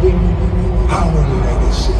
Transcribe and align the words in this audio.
upholding 0.00 0.90
our 0.90 1.12
legacy 1.44 1.92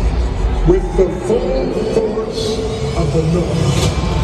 with 0.71 0.97
the 0.97 1.09
full 1.27 1.73
force 1.95 2.59
of 2.97 3.13
the 3.13 3.23
North. 3.33 4.20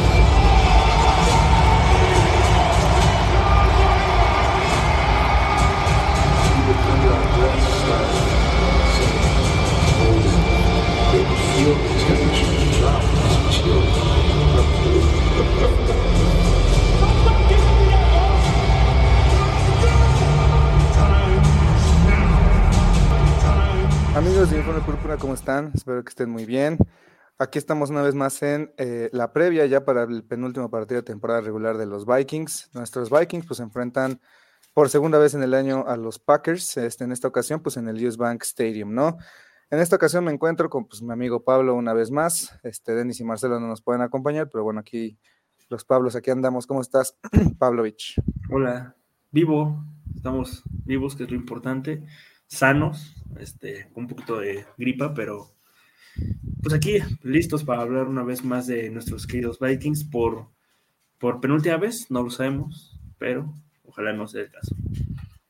Púrpura, 25.17 25.20
¿cómo 25.20 25.34
están? 25.34 25.70
Espero 25.75 26.03
que 26.05 26.11
estén 26.11 26.31
muy 26.31 26.45
bien. 26.45 26.78
Aquí 27.39 27.59
estamos 27.59 27.91
una 27.91 28.03
vez 28.03 28.14
más 28.14 28.42
en 28.42 28.72
eh, 28.77 29.09
la 29.12 29.33
previa 29.33 29.64
ya 29.67 29.84
para 29.84 30.03
el 30.03 30.25
penúltimo 30.25 30.70
partido 30.70 31.00
de 31.00 31.05
temporada 31.05 31.41
regular 31.41 31.78
de 31.78 31.86
los 31.86 32.06
Vikings. 32.06 32.70
Nuestros 32.75 33.11
Vikings 33.11 33.47
pues 33.47 33.58
se 33.58 33.62
enfrentan 33.62 34.20
por 34.75 34.91
segunda 34.91 35.19
vez 35.19 35.34
en 35.34 35.42
el 35.42 35.55
año 35.55 35.86
a 35.86 35.97
los 35.97 36.19
Packers, 36.19 36.77
este, 36.77 37.05
en 37.05 37.12
esta 37.12 37.28
ocasión 37.28 37.61
pues 37.61 37.77
en 37.77 37.89
el 37.89 38.05
US 38.06 38.17
Bank 38.17 38.42
Stadium, 38.42 38.92
¿no? 38.95 39.17
En 39.70 39.81
esta 39.81 39.97
ocasión 39.97 40.25
me 40.25 40.33
encuentro 40.33 40.69
con 40.69 40.86
pues, 40.86 41.03
mi 41.03 41.12
amigo 41.12 41.45
Pablo 41.45 41.75
una 41.75 41.92
vez 41.92 42.11
más. 42.11 42.58
Este, 42.62 42.95
Denis 42.95 43.20
y 43.20 43.25
Marcelo 43.25 43.58
no 43.58 43.69
nos 43.69 43.83
pueden 43.83 44.03
acompañar, 44.03 44.51
pero 44.51 44.64
bueno, 44.64 44.80
aquí 44.80 45.19
los 45.69 45.84
Pablos, 45.84 46.14
aquí 46.17 46.30
andamos. 46.30 46.67
¿Cómo 46.67 46.80
estás, 46.80 47.17
Pavlovich? 47.58 48.20
Hola, 48.51 48.97
vivo, 49.30 49.84
estamos 50.14 50.62
vivos, 50.84 51.17
que 51.17 51.25
es 51.25 51.30
lo 51.30 51.36
importante, 51.36 52.05
sanos, 52.47 53.14
este, 53.39 53.89
un 53.94 54.06
poquito 54.06 54.39
de 54.39 54.64
gripa, 54.78 55.14
pero 55.14 55.50
pues 56.62 56.75
aquí 56.75 56.98
listos 57.22 57.64
para 57.64 57.83
hablar 57.83 58.06
una 58.08 58.22
vez 58.22 58.44
más 58.44 58.66
de 58.66 58.91
nuestros 58.91 59.27
queridos 59.27 59.58
Vikings 59.61 60.05
por, 60.05 60.48
por 61.19 61.41
penúltima 61.41 61.77
vez, 61.77 62.11
no 62.11 62.22
lo 62.22 62.30
sabemos, 62.30 62.98
pero 63.19 63.52
ojalá 63.84 64.12
no 64.12 64.27
sea 64.27 64.42
el 64.42 64.50
caso. 64.50 64.74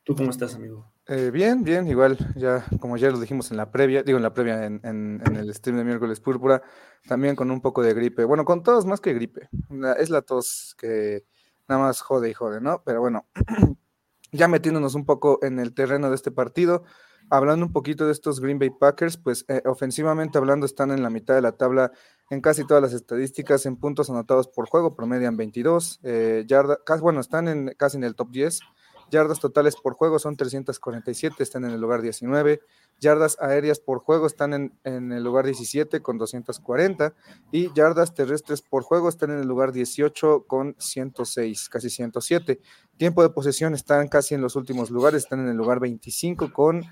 ¿Tú 0.03 0.15
cómo 0.15 0.29
estás, 0.29 0.55
amigo? 0.55 0.85
Eh, 1.07 1.31
bien, 1.31 1.63
bien, 1.63 1.87
igual, 1.87 2.17
ya 2.35 2.65
como 2.79 2.97
ya 2.97 3.09
lo 3.09 3.19
dijimos 3.19 3.51
en 3.51 3.57
la 3.57 3.71
previa, 3.71 4.03
digo 4.03 4.17
en 4.17 4.23
la 4.23 4.33
previa 4.33 4.65
en, 4.65 4.81
en- 4.83 5.21
el 5.35 5.53
stream 5.53 5.77
de 5.77 5.85
miércoles 5.85 6.19
púrpura, 6.19 6.61
también 7.07 7.35
con 7.35 7.49
un 7.49 7.61
poco 7.61 7.81
de 7.81 7.93
gripe. 7.93 8.25
Bueno, 8.25 8.43
con 8.45 8.61
tos 8.63 8.85
más 8.85 8.99
que 9.01 9.13
gripe. 9.13 9.49
Es 9.97 10.09
la 10.09 10.21
tos 10.21 10.75
que 10.77 11.25
nada 11.67 11.81
más 11.81 12.01
jode 12.01 12.29
y 12.29 12.33
jode, 12.33 12.59
¿no? 12.61 12.83
Pero 12.85 12.99
bueno, 13.01 13.25
ya 14.31 14.47
metiéndonos 14.47 14.95
un 14.95 15.05
poco 15.05 15.39
en 15.41 15.59
el 15.59 15.73
terreno 15.73 16.09
de 16.09 16.15
este 16.15 16.31
partido, 16.31 16.83
hablando 17.29 17.65
un 17.65 17.73
poquito 17.73 18.05
de 18.05 18.11
estos 18.11 18.39
Green 18.39 18.59
Bay 18.59 18.69
Packers, 18.69 19.17
pues 19.17 19.45
eh, 19.47 19.61
ofensivamente 19.65 20.37
hablando 20.37 20.65
están 20.65 20.91
en 20.91 21.03
la 21.03 21.09
mitad 21.09 21.35
de 21.35 21.41
la 21.41 21.53
tabla 21.53 21.91
en 22.29 22.41
casi 22.41 22.65
todas 22.65 22.83
las 22.83 22.93
estadísticas, 22.93 23.65
en 23.65 23.77
puntos 23.77 24.09
anotados 24.09 24.47
por 24.47 24.67
juego, 24.67 24.95
promedian 24.95 25.37
22, 25.37 25.99
eh, 26.03 26.45
yarda, 26.47 26.79
bueno, 27.01 27.19
están 27.21 27.47
en, 27.47 27.73
casi 27.77 27.97
en 27.97 28.03
el 28.03 28.15
top 28.15 28.31
10. 28.31 28.59
Yardas 29.09 29.39
totales 29.39 29.75
por 29.75 29.93
juego 29.93 30.19
son 30.19 30.35
347, 30.35 31.41
están 31.41 31.65
en 31.65 31.71
el 31.71 31.81
lugar 31.81 32.01
19. 32.01 32.61
Yardas 32.99 33.37
aéreas 33.39 33.79
por 33.79 33.99
juego 33.99 34.27
están 34.27 34.53
en, 34.53 34.73
en 34.83 35.11
el 35.11 35.23
lugar 35.23 35.45
17 35.45 36.01
con 36.01 36.17
240. 36.17 37.13
Y 37.51 37.71
yardas 37.73 38.13
terrestres 38.13 38.61
por 38.61 38.83
juego 38.83 39.09
están 39.09 39.31
en 39.31 39.39
el 39.39 39.47
lugar 39.47 39.71
18 39.71 40.45
con 40.47 40.75
106, 40.77 41.69
casi 41.69 41.89
107. 41.89 42.59
Tiempo 42.97 43.21
de 43.23 43.29
posesión 43.29 43.73
están 43.73 44.07
casi 44.07 44.35
en 44.35 44.41
los 44.41 44.55
últimos 44.55 44.89
lugares, 44.89 45.23
están 45.23 45.39
en 45.39 45.49
el 45.49 45.57
lugar 45.57 45.79
25 45.79 46.51
con 46.51 46.83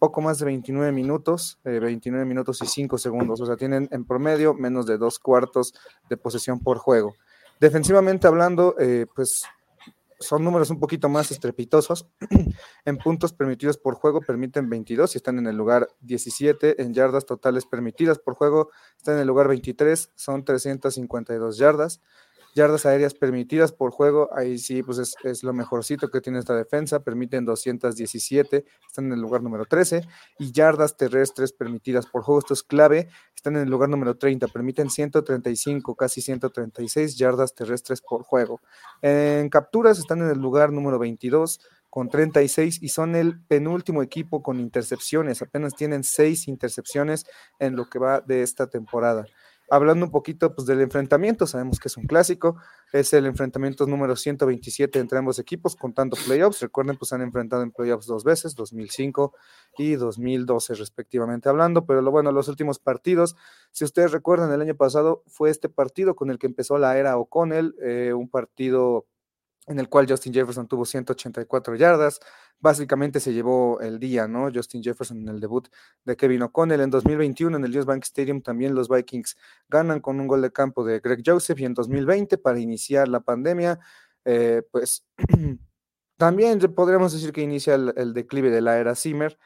poco 0.00 0.22
más 0.22 0.38
de 0.38 0.46
29 0.46 0.92
minutos, 0.92 1.60
eh, 1.62 1.78
29 1.78 2.24
minutos 2.24 2.60
y 2.62 2.66
5 2.66 2.98
segundos. 2.98 3.40
O 3.40 3.46
sea, 3.46 3.56
tienen 3.56 3.88
en 3.92 4.04
promedio 4.04 4.54
menos 4.54 4.86
de 4.86 4.96
dos 4.96 5.18
cuartos 5.18 5.74
de 6.08 6.16
posesión 6.16 6.58
por 6.60 6.78
juego. 6.78 7.14
Defensivamente 7.60 8.26
hablando, 8.26 8.74
eh, 8.78 9.06
pues 9.14 9.42
son 10.20 10.44
números 10.44 10.70
un 10.70 10.78
poquito 10.78 11.08
más 11.08 11.30
estrepitosos. 11.30 12.06
en 12.84 12.98
puntos 12.98 13.32
permitidos 13.32 13.78
por 13.78 13.94
juego 13.94 14.20
permiten 14.20 14.68
22 14.68 15.14
y 15.14 15.18
están 15.18 15.38
en 15.38 15.46
el 15.46 15.56
lugar 15.56 15.88
17. 16.00 16.82
En 16.82 16.94
yardas 16.94 17.26
totales 17.26 17.66
permitidas 17.66 18.18
por 18.18 18.34
juego 18.34 18.70
están 18.96 19.14
en 19.16 19.22
el 19.22 19.26
lugar 19.26 19.48
23, 19.48 20.12
son 20.14 20.44
352 20.44 21.56
yardas. 21.56 22.00
Yardas 22.54 22.86
aéreas 22.86 23.14
permitidas 23.14 23.72
por 23.72 23.92
juego, 23.92 24.28
ahí 24.34 24.58
sí, 24.58 24.82
pues 24.82 24.98
es, 24.98 25.14
es 25.24 25.42
lo 25.44 25.52
mejorcito 25.52 26.08
que 26.08 26.20
tiene 26.20 26.38
esta 26.38 26.54
defensa, 26.54 27.00
permiten 27.00 27.44
217, 27.44 28.64
están 28.86 29.06
en 29.06 29.12
el 29.12 29.20
lugar 29.20 29.42
número 29.42 29.64
13, 29.64 30.02
y 30.38 30.52
yardas 30.52 30.96
terrestres 30.96 31.52
permitidas 31.52 32.06
por 32.06 32.22
juego, 32.22 32.40
esto 32.40 32.54
es 32.54 32.62
clave, 32.62 33.08
están 33.34 33.56
en 33.56 33.62
el 33.62 33.70
lugar 33.70 33.88
número 33.88 34.16
30, 34.16 34.48
permiten 34.48 34.90
135, 34.90 35.94
casi 35.94 36.20
136 36.20 37.16
yardas 37.16 37.54
terrestres 37.54 38.00
por 38.02 38.22
juego. 38.22 38.60
En 39.00 39.48
capturas 39.48 39.98
están 39.98 40.20
en 40.20 40.30
el 40.30 40.38
lugar 40.38 40.72
número 40.72 40.98
22 40.98 41.60
con 41.90 42.08
36 42.08 42.82
y 42.82 42.88
son 42.88 43.16
el 43.16 43.40
penúltimo 43.40 44.02
equipo 44.02 44.42
con 44.42 44.60
intercepciones. 44.60 45.42
Apenas 45.42 45.74
tienen 45.74 46.04
seis 46.04 46.48
intercepciones 46.48 47.26
en 47.58 47.76
lo 47.76 47.90
que 47.90 47.98
va 47.98 48.20
de 48.20 48.42
esta 48.42 48.68
temporada. 48.68 49.26
Hablando 49.70 50.04
un 50.04 50.10
poquito 50.10 50.54
pues, 50.54 50.66
del 50.66 50.80
enfrentamiento, 50.80 51.46
sabemos 51.46 51.78
que 51.78 51.86
es 51.86 51.96
un 51.96 52.04
clásico, 52.04 52.56
es 52.92 53.12
el 53.12 53.24
enfrentamiento 53.26 53.86
número 53.86 54.16
127 54.16 54.98
entre 54.98 55.18
ambos 55.18 55.38
equipos, 55.38 55.76
contando 55.76 56.16
playoffs. 56.26 56.60
Recuerden, 56.60 56.96
pues 56.96 57.12
han 57.12 57.22
enfrentado 57.22 57.62
en 57.62 57.70
playoffs 57.70 58.06
dos 58.06 58.24
veces, 58.24 58.56
2005 58.56 59.32
y 59.78 59.94
2012 59.94 60.74
respectivamente 60.74 61.48
hablando, 61.48 61.86
pero 61.86 62.02
lo 62.02 62.10
bueno, 62.10 62.32
los 62.32 62.48
últimos 62.48 62.80
partidos, 62.80 63.36
si 63.70 63.84
ustedes 63.84 64.10
recuerdan, 64.10 64.52
el 64.52 64.60
año 64.60 64.74
pasado 64.74 65.22
fue 65.28 65.50
este 65.50 65.68
partido 65.68 66.16
con 66.16 66.30
el 66.30 66.38
que 66.38 66.48
empezó 66.48 66.76
la 66.76 66.98
era 66.98 67.16
O'Connell, 67.16 67.76
eh, 67.80 68.12
un 68.12 68.28
partido 68.28 69.06
en 69.66 69.78
el 69.78 69.88
cual 69.88 70.06
Justin 70.08 70.34
Jefferson 70.34 70.66
tuvo 70.66 70.84
184 70.84 71.76
yardas. 71.76 72.20
Básicamente 72.62 73.20
se 73.20 73.32
llevó 73.32 73.80
el 73.80 73.98
día, 73.98 74.28
¿no? 74.28 74.50
Justin 74.52 74.82
Jefferson 74.82 75.18
en 75.22 75.28
el 75.28 75.40
debut 75.40 75.66
de 76.04 76.14
Kevin 76.14 76.42
O'Connell. 76.42 76.82
En 76.82 76.90
2021, 76.90 77.56
en 77.56 77.64
el 77.64 77.78
US 77.78 77.86
Bank 77.86 78.02
Stadium, 78.04 78.42
también 78.42 78.74
los 78.74 78.90
Vikings 78.90 79.34
ganan 79.66 80.00
con 80.00 80.20
un 80.20 80.26
gol 80.26 80.42
de 80.42 80.52
campo 80.52 80.84
de 80.84 81.00
Greg 81.00 81.22
Joseph. 81.24 81.58
Y 81.58 81.64
en 81.64 81.72
2020, 81.72 82.36
para 82.36 82.60
iniciar 82.60 83.08
la 83.08 83.20
pandemia, 83.20 83.80
eh, 84.26 84.62
pues 84.70 85.06
también 86.18 86.58
podríamos 86.74 87.14
decir 87.14 87.32
que 87.32 87.40
inicia 87.40 87.76
el, 87.76 88.12
declive 88.12 88.50
de 88.50 88.60
la 88.60 88.78
era 88.78 88.94
Zimmer. 88.94 89.38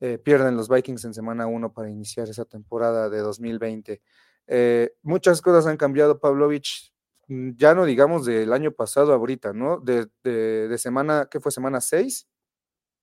Eh, 0.00 0.18
pierden 0.18 0.54
los 0.56 0.68
Vikings 0.68 1.04
en 1.06 1.14
semana 1.14 1.46
1 1.46 1.72
para 1.72 1.88
iniciar 1.88 2.28
esa 2.28 2.44
temporada 2.44 3.08
de 3.08 3.20
2020. 3.20 4.02
Eh, 4.48 4.92
muchas 5.02 5.40
cosas 5.40 5.66
han 5.66 5.78
cambiado, 5.78 6.20
Pavlovich 6.20 6.92
mm, 7.28 7.52
ya 7.56 7.74
no 7.74 7.86
digamos 7.86 8.26
del 8.26 8.52
año 8.52 8.72
pasado 8.72 9.14
ahorita, 9.14 9.54
¿no? 9.54 9.78
De, 9.78 10.08
de, 10.24 10.68
de 10.68 10.78
semana, 10.78 11.28
¿qué 11.30 11.40
fue? 11.40 11.52
¿Semana 11.52 11.80
6 11.80 12.26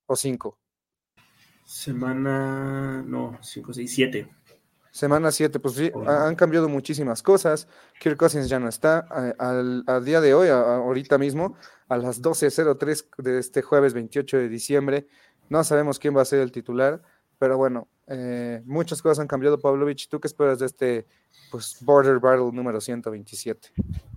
o 0.07 0.15
5? 0.15 0.57
Semana, 1.65 3.03
no, 3.05 3.37
5, 3.41 3.73
6, 3.73 3.93
7. 3.93 4.29
Semana 4.91 5.31
7, 5.31 5.59
pues 5.59 5.75
sí, 5.75 5.91
han 6.07 6.35
cambiado 6.35 6.67
muchísimas 6.69 7.21
cosas. 7.21 7.67
Kirk 7.99 8.17
Cousins 8.17 8.49
ya 8.49 8.59
no 8.59 8.67
está. 8.67 8.99
Al, 9.37 9.83
al 9.85 10.05
día 10.05 10.21
de 10.21 10.33
hoy, 10.33 10.47
a 10.47 10.77
ahorita 10.77 11.19
mismo, 11.19 11.55
a 11.87 11.97
las 11.97 12.21
12.03 12.21 13.05
de 13.19 13.37
este 13.37 13.61
jueves 13.61 13.93
28 13.93 14.37
de 14.37 14.49
diciembre, 14.49 15.07
no 15.49 15.63
sabemos 15.63 15.99
quién 15.99 16.17
va 16.17 16.23
a 16.23 16.25
ser 16.25 16.39
el 16.39 16.51
titular, 16.51 17.01
pero 17.37 17.57
bueno, 17.57 17.87
eh, 18.07 18.61
muchas 18.65 19.01
cosas 19.01 19.19
han 19.19 19.27
cambiado, 19.27 19.59
Pavlovich. 19.59 20.07
¿Tú 20.07 20.19
qué 20.19 20.27
esperas 20.27 20.59
de 20.59 20.65
este 20.65 21.05
pues, 21.51 21.77
Border 21.81 22.19
Battle 22.19 22.51
número 22.53 22.79
127? 22.79 23.69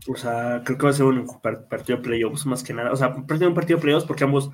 O 0.09 0.17
sea, 0.17 0.63
creo 0.65 0.79
que 0.79 0.85
va 0.85 0.91
a 0.91 0.95
ser 0.95 1.07
un 1.07 1.27
partido 1.41 1.99
de 1.99 2.03
playoffs 2.05 2.47
más 2.47 2.63
que 2.63 2.73
nada. 2.73 2.93
O 2.93 2.97
sea, 2.97 3.09
un 3.09 3.27
partido 3.27 3.51
de 3.51 3.77
playoffs 3.77 4.07
porque 4.07 4.25
ambos, 4.25 4.51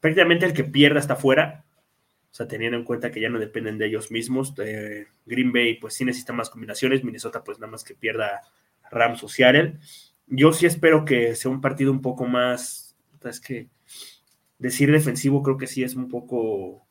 prácticamente 0.00 0.46
el 0.46 0.52
que 0.52 0.64
pierda 0.64 1.00
está 1.00 1.16
fuera. 1.16 1.64
O 2.30 2.34
sea, 2.36 2.46
teniendo 2.46 2.76
en 2.76 2.84
cuenta 2.84 3.10
que 3.10 3.20
ya 3.20 3.30
no 3.30 3.38
dependen 3.38 3.78
de 3.78 3.86
ellos 3.86 4.10
mismos. 4.10 4.52
Eh, 4.58 5.06
Green 5.24 5.52
Bay, 5.52 5.78
pues 5.78 5.94
sí 5.94 6.04
necesita 6.04 6.32
más 6.32 6.50
combinaciones. 6.50 7.02
Minnesota, 7.02 7.42
pues 7.42 7.58
nada 7.58 7.70
más 7.70 7.84
que 7.84 7.94
pierda 7.94 8.42
Rams 8.90 9.22
o 9.22 9.28
Seattle. 9.28 9.78
Yo 10.26 10.52
sí 10.52 10.66
espero 10.66 11.04
que 11.04 11.34
sea 11.34 11.50
un 11.50 11.60
partido 11.60 11.90
un 11.90 12.02
poco 12.02 12.26
más. 12.26 12.96
Es 13.24 13.40
que 13.40 13.68
decir 14.58 14.92
defensivo 14.92 15.42
creo 15.42 15.56
que 15.56 15.66
sí 15.66 15.82
es 15.82 15.94
un 15.94 16.08
poco. 16.08 16.86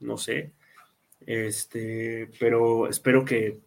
No 0.00 0.18
sé. 0.18 0.52
Este, 1.20 2.30
pero 2.40 2.88
espero 2.88 3.24
que 3.24 3.60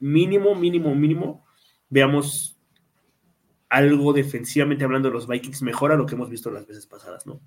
mínimo, 0.00 0.54
mínimo, 0.54 0.94
mínimo 0.94 1.46
veamos 1.88 2.58
algo 3.68 4.12
defensivamente 4.12 4.84
hablando 4.84 5.08
de 5.08 5.14
los 5.14 5.26
Vikings 5.26 5.62
mejor 5.62 5.92
a 5.92 5.96
lo 5.96 6.06
que 6.06 6.14
hemos 6.14 6.30
visto 6.30 6.50
las 6.50 6.66
veces 6.66 6.86
pasadas, 6.86 7.26
¿no? 7.26 7.40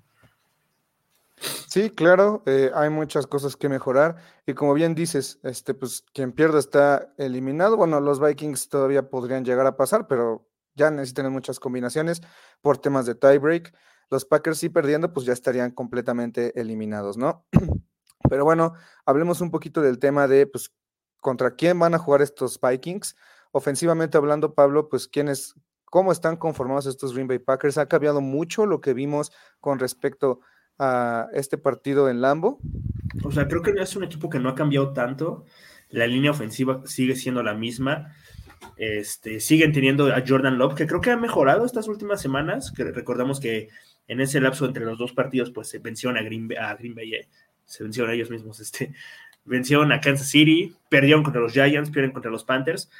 Sí, 1.72 1.88
claro, 1.88 2.42
eh, 2.44 2.70
hay 2.74 2.90
muchas 2.90 3.26
cosas 3.26 3.56
que 3.56 3.70
mejorar 3.70 4.16
y 4.44 4.52
como 4.52 4.74
bien 4.74 4.94
dices, 4.94 5.40
este, 5.42 5.72
pues 5.72 6.04
quien 6.12 6.32
pierda 6.32 6.58
está 6.58 7.14
eliminado. 7.16 7.78
Bueno, 7.78 7.98
los 7.98 8.20
Vikings 8.20 8.68
todavía 8.68 9.08
podrían 9.08 9.42
llegar 9.42 9.64
a 9.66 9.74
pasar, 9.74 10.06
pero 10.06 10.46
ya 10.74 10.90
necesitan 10.90 11.32
muchas 11.32 11.58
combinaciones 11.58 12.20
por 12.60 12.76
temas 12.76 13.06
de 13.06 13.14
tiebreak. 13.14 13.72
Los 14.10 14.26
Packers 14.26 14.58
sí 14.58 14.68
perdiendo, 14.68 15.14
pues 15.14 15.24
ya 15.24 15.32
estarían 15.32 15.70
completamente 15.70 16.60
eliminados, 16.60 17.16
¿no? 17.16 17.46
Pero 18.28 18.44
bueno, 18.44 18.74
hablemos 19.06 19.40
un 19.40 19.50
poquito 19.50 19.80
del 19.80 19.98
tema 19.98 20.28
de, 20.28 20.46
pues, 20.46 20.74
contra 21.22 21.56
quién 21.56 21.78
van 21.78 21.94
a 21.94 21.98
jugar 21.98 22.20
estos 22.20 22.60
Vikings. 22.60 23.16
Ofensivamente 23.50 24.18
hablando, 24.18 24.54
Pablo, 24.54 24.90
pues, 24.90 25.08
quiénes, 25.08 25.54
cómo 25.86 26.12
están 26.12 26.36
conformados 26.36 26.84
estos 26.84 27.14
Green 27.14 27.28
Bay 27.28 27.38
Packers. 27.38 27.78
Ha 27.78 27.88
cambiado 27.88 28.20
mucho 28.20 28.66
lo 28.66 28.82
que 28.82 28.92
vimos 28.92 29.32
con 29.58 29.78
respecto 29.78 30.40
a 30.42 30.51
este 31.32 31.58
partido 31.58 32.08
en 32.08 32.20
Lambo. 32.20 32.58
O 33.22 33.30
sea, 33.30 33.46
creo 33.46 33.62
que 33.62 33.72
es 33.72 33.96
un 33.96 34.04
equipo 34.04 34.28
que 34.28 34.38
no 34.38 34.48
ha 34.48 34.54
cambiado 34.54 34.92
tanto. 34.92 35.44
La 35.90 36.06
línea 36.06 36.30
ofensiva 36.30 36.82
sigue 36.86 37.16
siendo 37.16 37.42
la 37.42 37.54
misma. 37.54 38.14
Este, 38.76 39.40
siguen 39.40 39.72
teniendo 39.72 40.12
a 40.12 40.22
Jordan 40.26 40.58
Love, 40.58 40.74
que 40.74 40.86
creo 40.86 41.00
que 41.00 41.10
ha 41.10 41.16
mejorado 41.16 41.64
estas 41.64 41.88
últimas 41.88 42.20
semanas. 42.20 42.72
Que 42.72 42.84
recordamos 42.84 43.40
que 43.40 43.68
en 44.08 44.20
ese 44.20 44.40
lapso 44.40 44.66
entre 44.66 44.84
los 44.84 44.98
dos 44.98 45.12
partidos, 45.12 45.50
pues 45.50 45.68
se 45.68 45.78
vencieron 45.78 46.16
a 46.16 46.22
Green, 46.22 46.48
a 46.58 46.74
Green 46.74 46.94
Bay, 46.94 47.14
eh, 47.14 47.28
se 47.64 47.82
vencieron 47.82 48.10
a 48.10 48.14
ellos 48.14 48.30
mismos, 48.30 48.60
este, 48.60 48.92
vencieron 49.44 49.92
a 49.92 50.00
Kansas 50.00 50.28
City, 50.28 50.74
perdieron 50.88 51.22
contra 51.22 51.40
los 51.40 51.52
Giants, 51.52 51.90
pierden 51.90 52.12
contra 52.12 52.30
los 52.30 52.44
Panthers. 52.44 52.90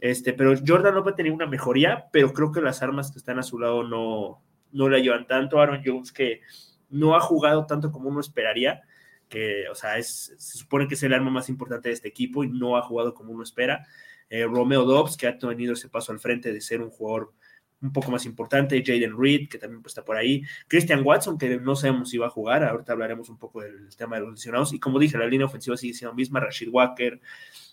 Este, 0.00 0.32
pero 0.32 0.54
Jordan 0.64 0.94
Love 0.94 1.08
ha 1.08 1.16
tenido 1.16 1.34
una 1.34 1.46
mejoría, 1.46 2.06
pero 2.12 2.32
creo 2.32 2.52
que 2.52 2.60
las 2.60 2.82
armas 2.82 3.10
que 3.10 3.18
están 3.18 3.38
a 3.38 3.42
su 3.42 3.58
lado 3.58 3.82
no, 3.82 4.40
no 4.72 4.88
le 4.88 4.96
ayudan 4.96 5.26
tanto. 5.26 5.60
Aaron 5.60 5.82
Jones, 5.84 6.12
que 6.12 6.40
no 6.90 7.16
ha 7.16 7.20
jugado 7.20 7.66
tanto 7.66 7.90
como 7.90 8.08
uno 8.08 8.20
esperaría, 8.20 8.82
que, 9.28 9.68
o 9.68 9.74
sea, 9.74 9.98
es, 9.98 10.34
se 10.38 10.58
supone 10.58 10.88
que 10.88 10.94
es 10.94 11.02
el 11.02 11.12
arma 11.12 11.30
más 11.30 11.48
importante 11.48 11.88
de 11.88 11.94
este 11.94 12.08
equipo 12.08 12.44
y 12.44 12.48
no 12.48 12.76
ha 12.76 12.82
jugado 12.82 13.14
como 13.14 13.32
uno 13.32 13.42
espera. 13.42 13.86
Eh, 14.30 14.44
Romeo 14.44 14.84
Dobbs, 14.84 15.16
que 15.16 15.26
ha 15.26 15.38
tenido 15.38 15.72
ese 15.72 15.88
paso 15.88 16.12
al 16.12 16.20
frente 16.20 16.52
de 16.52 16.60
ser 16.60 16.80
un 16.80 16.90
jugador 16.90 17.32
un 17.80 17.92
poco 17.92 18.10
más 18.10 18.26
importante, 18.26 18.82
Jaden 18.84 19.16
Reed, 19.16 19.48
que 19.48 19.58
también 19.58 19.82
pues, 19.82 19.92
está 19.92 20.04
por 20.04 20.16
ahí, 20.16 20.42
Christian 20.66 21.02
Watson, 21.04 21.38
que 21.38 21.58
no 21.58 21.76
sabemos 21.76 22.10
si 22.10 22.18
va 22.18 22.26
a 22.26 22.30
jugar, 22.30 22.64
ahorita 22.64 22.92
hablaremos 22.92 23.28
un 23.28 23.38
poco 23.38 23.60
del 23.62 23.94
tema 23.96 24.16
de 24.16 24.22
los 24.22 24.32
lesionados, 24.32 24.72
y 24.72 24.80
como 24.80 24.98
dije, 24.98 25.16
la 25.16 25.26
línea 25.26 25.46
ofensiva 25.46 25.76
sigue 25.76 25.94
siendo 25.94 26.14
misma, 26.14 26.40
Rashid 26.40 26.68
Walker, 26.70 27.20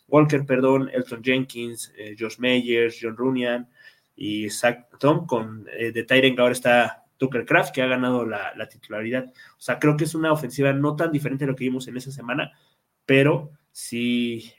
Walker, 0.07 0.45
perdón, 0.45 0.89
Elton 0.93 1.23
Jenkins, 1.23 1.91
eh, 1.97 2.15
Josh 2.17 2.37
Meyers, 2.37 2.99
John 3.01 3.17
Runian 3.17 3.67
y 4.15 4.49
Zach 4.49 4.87
Tom, 4.99 5.25
con 5.25 5.67
eh, 5.71 5.91
de 5.91 6.03
Tyren 6.03 6.39
ahora 6.39 6.53
está 6.53 7.04
Tucker 7.17 7.45
Craft, 7.45 7.73
que 7.73 7.81
ha 7.81 7.87
ganado 7.87 8.25
la, 8.25 8.67
titularidad. 8.69 9.25
O 9.57 9.61
sea, 9.61 9.79
creo 9.79 9.97
que 9.97 10.03
es 10.03 10.15
una 10.15 10.31
ofensiva 10.31 10.73
no 10.73 10.95
tan 10.95 11.11
diferente 11.11 11.45
a 11.45 11.47
lo 11.47 11.55
que 11.55 11.65
vimos 11.65 11.87
en 11.87 11.97
esa 11.97 12.11
semana, 12.11 12.51
pero 13.05 13.51
sí 13.71 14.51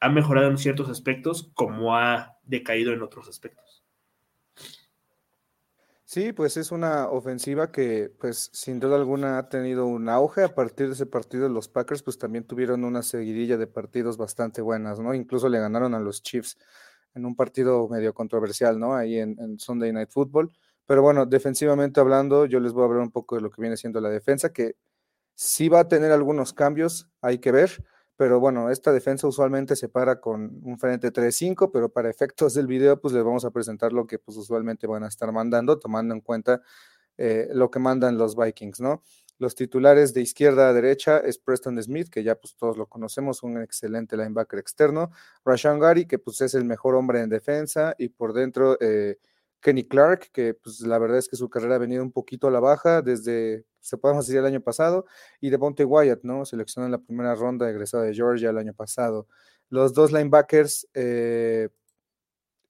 ha 0.00 0.08
mejorado 0.08 0.48
en 0.48 0.58
ciertos 0.58 0.88
aspectos 0.88 1.50
como 1.54 1.96
ha 1.96 2.36
decaído 2.44 2.92
en 2.92 3.02
otros 3.02 3.28
aspectos. 3.28 3.84
Sí, 6.04 6.34
pues 6.34 6.58
es 6.58 6.72
una 6.72 7.08
ofensiva 7.08 7.72
que, 7.72 8.12
pues 8.20 8.50
sin 8.52 8.78
duda 8.80 8.96
alguna 8.96 9.38
ha 9.38 9.48
tenido 9.48 9.86
un 9.86 10.10
auge. 10.10 10.42
A 10.42 10.54
partir 10.54 10.88
de 10.88 10.92
ese 10.92 11.06
partido, 11.06 11.48
los 11.48 11.68
Packers, 11.68 12.02
pues 12.02 12.18
también 12.18 12.44
tuvieron 12.44 12.84
una 12.84 13.00
seguidilla 13.02 13.56
de 13.56 13.66
partidos 13.66 14.18
bastante 14.18 14.60
buenas, 14.60 15.00
¿no? 15.00 15.14
Incluso 15.14 15.48
le 15.48 15.58
ganaron 15.58 15.94
a 15.94 16.00
los 16.00 16.22
Chiefs 16.22 16.58
en 17.14 17.24
un 17.24 17.34
partido 17.34 17.88
medio 17.88 18.12
controversial, 18.12 18.78
¿no? 18.78 18.94
Ahí 18.94 19.18
en, 19.18 19.38
en 19.40 19.58
Sunday 19.58 19.90
Night 19.90 20.10
Football. 20.10 20.52
Pero 20.86 21.02
bueno, 21.02 21.26
defensivamente 21.26 22.00
hablando, 22.00 22.46
yo 22.46 22.60
les 22.60 22.72
voy 22.72 22.82
a 22.82 22.86
hablar 22.86 23.02
un 23.02 23.10
poco 23.12 23.36
de 23.36 23.42
lo 23.42 23.50
que 23.50 23.60
viene 23.60 23.76
siendo 23.76 24.00
la 24.00 24.10
defensa, 24.10 24.52
que 24.52 24.76
sí 25.34 25.68
va 25.68 25.80
a 25.80 25.88
tener 25.88 26.12
algunos 26.12 26.52
cambios, 26.52 27.08
hay 27.20 27.38
que 27.38 27.52
ver, 27.52 27.84
pero 28.16 28.40
bueno, 28.40 28.70
esta 28.70 28.92
defensa 28.92 29.26
usualmente 29.26 29.74
se 29.76 29.88
para 29.88 30.20
con 30.20 30.60
un 30.62 30.78
frente 30.78 31.12
3-5, 31.12 31.70
pero 31.72 31.88
para 31.88 32.10
efectos 32.10 32.54
del 32.54 32.66
video, 32.66 33.00
pues 33.00 33.14
les 33.14 33.24
vamos 33.24 33.44
a 33.44 33.50
presentar 33.50 33.92
lo 33.92 34.06
que 34.06 34.18
pues 34.18 34.36
usualmente 34.36 34.86
van 34.86 35.04
a 35.04 35.08
estar 35.08 35.32
mandando, 35.32 35.78
tomando 35.78 36.14
en 36.14 36.20
cuenta 36.20 36.62
eh, 37.18 37.48
lo 37.52 37.70
que 37.70 37.78
mandan 37.78 38.18
los 38.18 38.36
Vikings, 38.36 38.80
¿no? 38.80 39.02
Los 39.38 39.54
titulares 39.56 40.14
de 40.14 40.20
izquierda 40.20 40.68
a 40.68 40.72
derecha 40.72 41.18
es 41.18 41.38
Preston 41.38 41.82
Smith, 41.82 42.08
que 42.10 42.22
ya 42.22 42.36
pues 42.36 42.54
todos 42.56 42.76
lo 42.76 42.86
conocemos, 42.86 43.42
un 43.42 43.60
excelente 43.60 44.16
linebacker 44.16 44.58
externo, 44.58 45.10
Rashan 45.44 45.80
Gary, 45.80 46.06
que 46.06 46.18
pues 46.18 46.40
es 46.42 46.54
el 46.54 46.64
mejor 46.64 46.94
hombre 46.94 47.20
en 47.20 47.28
defensa, 47.28 47.94
y 47.98 48.08
por 48.10 48.32
dentro... 48.32 48.76
Eh, 48.80 49.18
Kenny 49.62 49.84
Clark, 49.86 50.30
que 50.32 50.54
pues 50.54 50.80
la 50.80 50.98
verdad 50.98 51.18
es 51.18 51.28
que 51.28 51.36
su 51.36 51.48
carrera 51.48 51.76
ha 51.76 51.78
venido 51.78 52.02
un 52.02 52.12
poquito 52.12 52.48
a 52.48 52.50
la 52.50 52.60
baja 52.60 53.00
desde, 53.00 53.64
se 53.80 53.96
podemos 53.96 54.26
decir, 54.26 54.40
el 54.40 54.46
año 54.46 54.60
pasado, 54.60 55.06
y 55.40 55.46
de 55.46 55.52
Devontae 55.52 55.86
Wyatt, 55.86 56.24
¿no? 56.24 56.44
Seleccionó 56.44 56.86
en 56.86 56.92
la 56.92 56.98
primera 56.98 57.34
ronda, 57.34 57.70
egresado 57.70 58.02
de 58.02 58.12
Georgia 58.14 58.50
el 58.50 58.58
año 58.58 58.74
pasado. 58.74 59.28
Los 59.70 59.94
dos 59.94 60.12
linebackers 60.12 60.88
eh, 60.94 61.68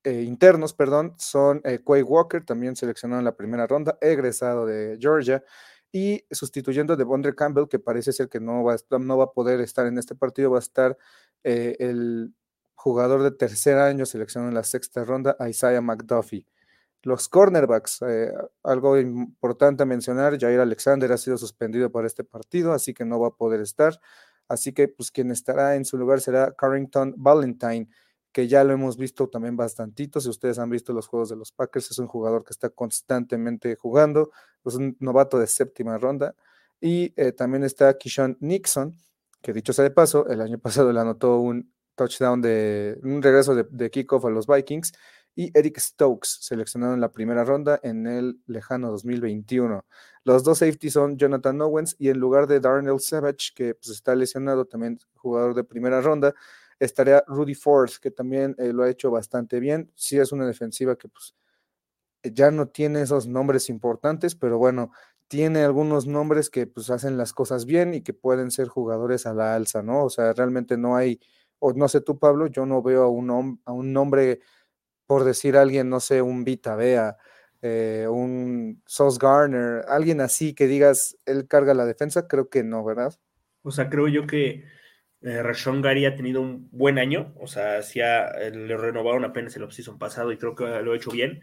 eh, 0.04 0.22
internos, 0.22 0.74
perdón, 0.74 1.14
son 1.18 1.60
eh, 1.64 1.80
Quay 1.84 2.02
Walker, 2.02 2.44
también 2.44 2.76
seleccionado 2.76 3.20
en 3.20 3.24
la 3.24 3.36
primera 3.36 3.66
ronda, 3.66 3.98
egresado 4.00 4.66
de 4.66 4.98
Georgia, 5.00 5.42
y 5.90 6.24
sustituyendo 6.30 6.96
de 6.96 7.04
Bondre 7.04 7.34
Campbell, 7.34 7.68
que 7.68 7.78
parece 7.78 8.12
ser 8.12 8.28
que 8.28 8.40
no 8.40 8.64
va, 8.64 8.76
no 8.98 9.18
va 9.18 9.24
a 9.24 9.32
poder 9.32 9.60
estar 9.60 9.86
en 9.86 9.98
este 9.98 10.14
partido, 10.14 10.50
va 10.50 10.58
a 10.58 10.60
estar 10.60 10.96
el 11.42 12.34
jugador 12.74 13.22
de 13.22 13.30
tercer 13.30 13.78
año 13.78 14.06
seleccionado 14.06 14.50
en 14.50 14.54
la 14.54 14.64
sexta 14.64 15.04
ronda, 15.04 15.36
Isaiah 15.48 15.80
McDuffie. 15.80 16.46
Los 17.02 17.28
cornerbacks, 17.28 18.00
eh, 18.02 18.32
algo 18.62 18.96
importante 18.96 19.82
a 19.82 19.86
mencionar, 19.86 20.38
Jair 20.38 20.60
Alexander 20.60 21.10
ha 21.10 21.18
sido 21.18 21.36
suspendido 21.36 21.90
para 21.90 22.06
este 22.06 22.22
partido, 22.22 22.72
así 22.72 22.94
que 22.94 23.04
no 23.04 23.18
va 23.18 23.28
a 23.28 23.34
poder 23.34 23.60
estar. 23.60 23.98
Así 24.48 24.72
que 24.72 24.86
pues 24.86 25.10
quien 25.10 25.30
estará 25.30 25.74
en 25.74 25.84
su 25.84 25.98
lugar 25.98 26.20
será 26.20 26.52
Carrington 26.52 27.14
Valentine, 27.16 27.88
que 28.30 28.46
ya 28.46 28.62
lo 28.62 28.72
hemos 28.72 28.96
visto 28.96 29.28
también 29.28 29.56
bastantito. 29.56 30.20
Si 30.20 30.28
ustedes 30.28 30.58
han 30.60 30.70
visto 30.70 30.92
los 30.92 31.08
juegos 31.08 31.28
de 31.30 31.36
los 31.36 31.50
Packers, 31.50 31.90
es 31.90 31.98
un 31.98 32.06
jugador 32.06 32.44
que 32.44 32.52
está 32.52 32.70
constantemente 32.70 33.74
jugando, 33.76 34.30
es 34.64 34.74
un 34.74 34.96
novato 35.00 35.38
de 35.38 35.48
séptima 35.48 35.98
ronda. 35.98 36.36
Y 36.80 37.12
eh, 37.16 37.32
también 37.32 37.64
está 37.64 37.96
Kishon 37.98 38.36
Nixon, 38.40 38.94
que 39.40 39.52
dicho 39.52 39.72
sea 39.72 39.84
de 39.84 39.90
paso, 39.90 40.28
el 40.28 40.40
año 40.40 40.58
pasado 40.60 40.92
le 40.92 41.00
anotó 41.00 41.38
un 41.38 41.72
touchdown 41.96 42.40
de 42.40 42.98
un 43.02 43.22
regreso 43.22 43.54
de, 43.54 43.64
de 43.70 43.90
kickoff 43.90 44.24
a 44.24 44.30
los 44.30 44.46
Vikings 44.46 44.92
y 45.34 45.56
Eric 45.56 45.78
Stokes, 45.78 46.38
seleccionado 46.40 46.94
en 46.94 47.00
la 47.00 47.10
primera 47.10 47.44
ronda 47.44 47.80
en 47.82 48.06
el 48.06 48.40
lejano 48.46 48.90
2021. 48.90 49.84
Los 50.24 50.44
dos 50.44 50.58
safeties 50.58 50.92
son 50.92 51.16
Jonathan 51.16 51.60
Owens 51.62 51.96
y 51.98 52.08
en 52.08 52.18
lugar 52.18 52.46
de 52.46 52.60
Darnell 52.60 53.00
Savage, 53.00 53.52
que 53.54 53.74
pues, 53.74 53.88
está 53.90 54.14
lesionado, 54.14 54.66
también 54.66 54.98
jugador 55.14 55.54
de 55.54 55.64
primera 55.64 56.00
ronda, 56.00 56.34
estaría 56.78 57.24
Rudy 57.26 57.54
Force, 57.54 57.98
que 58.00 58.10
también 58.10 58.54
eh, 58.58 58.72
lo 58.72 58.82
ha 58.82 58.90
hecho 58.90 59.10
bastante 59.10 59.60
bien. 59.60 59.90
Sí 59.94 60.18
es 60.18 60.32
una 60.32 60.46
defensiva 60.46 60.96
que 60.96 61.08
pues 61.08 61.34
ya 62.22 62.50
no 62.50 62.68
tiene 62.68 63.02
esos 63.02 63.26
nombres 63.26 63.68
importantes, 63.68 64.34
pero 64.34 64.58
bueno, 64.58 64.92
tiene 65.28 65.62
algunos 65.62 66.06
nombres 66.06 66.50
que 66.50 66.66
pues 66.66 66.90
hacen 66.90 67.16
las 67.16 67.32
cosas 67.32 67.64
bien 67.64 67.94
y 67.94 68.02
que 68.02 68.12
pueden 68.12 68.50
ser 68.50 68.68
jugadores 68.68 69.26
a 69.26 69.34
la 69.34 69.54
alza, 69.54 69.82
¿no? 69.82 70.04
O 70.04 70.10
sea, 70.10 70.32
realmente 70.32 70.76
no 70.76 70.96
hay, 70.96 71.20
o 71.58 71.72
no 71.72 71.88
sé 71.88 72.00
tú, 72.00 72.18
Pablo, 72.18 72.46
yo 72.48 72.66
no 72.66 72.82
veo 72.82 73.04
a 73.04 73.08
un, 73.08 73.60
a 73.64 73.72
un 73.72 73.92
nombre 73.92 74.40
por 75.06 75.24
decir 75.24 75.56
alguien, 75.56 75.88
no 75.88 76.00
sé, 76.00 76.22
un 76.22 76.44
Vita 76.44 76.76
Bea, 76.76 77.16
eh, 77.60 78.06
un 78.10 78.82
Sos 78.86 79.18
Garner, 79.18 79.84
alguien 79.88 80.20
así 80.20 80.54
que 80.54 80.66
digas, 80.66 81.16
él 81.26 81.46
carga 81.46 81.74
la 81.74 81.86
defensa, 81.86 82.26
creo 82.26 82.48
que 82.48 82.64
no, 82.64 82.84
¿verdad? 82.84 83.14
O 83.62 83.70
sea, 83.70 83.88
creo 83.88 84.08
yo 84.08 84.26
que 84.26 84.64
eh, 85.20 85.42
Rashon 85.42 85.80
Gary 85.80 86.04
ha 86.04 86.16
tenido 86.16 86.40
un 86.40 86.68
buen 86.72 86.98
año, 86.98 87.32
o 87.38 87.46
sea, 87.46 87.82
sí 87.82 88.00
eh, 88.00 88.50
le 88.52 88.76
renovaron 88.76 89.24
apenas 89.24 89.54
el 89.54 89.62
offseason 89.62 89.98
pasado 89.98 90.32
y 90.32 90.38
creo 90.38 90.56
que 90.56 90.64
lo 90.82 90.92
ha 90.92 90.96
hecho 90.96 91.12
bien, 91.12 91.40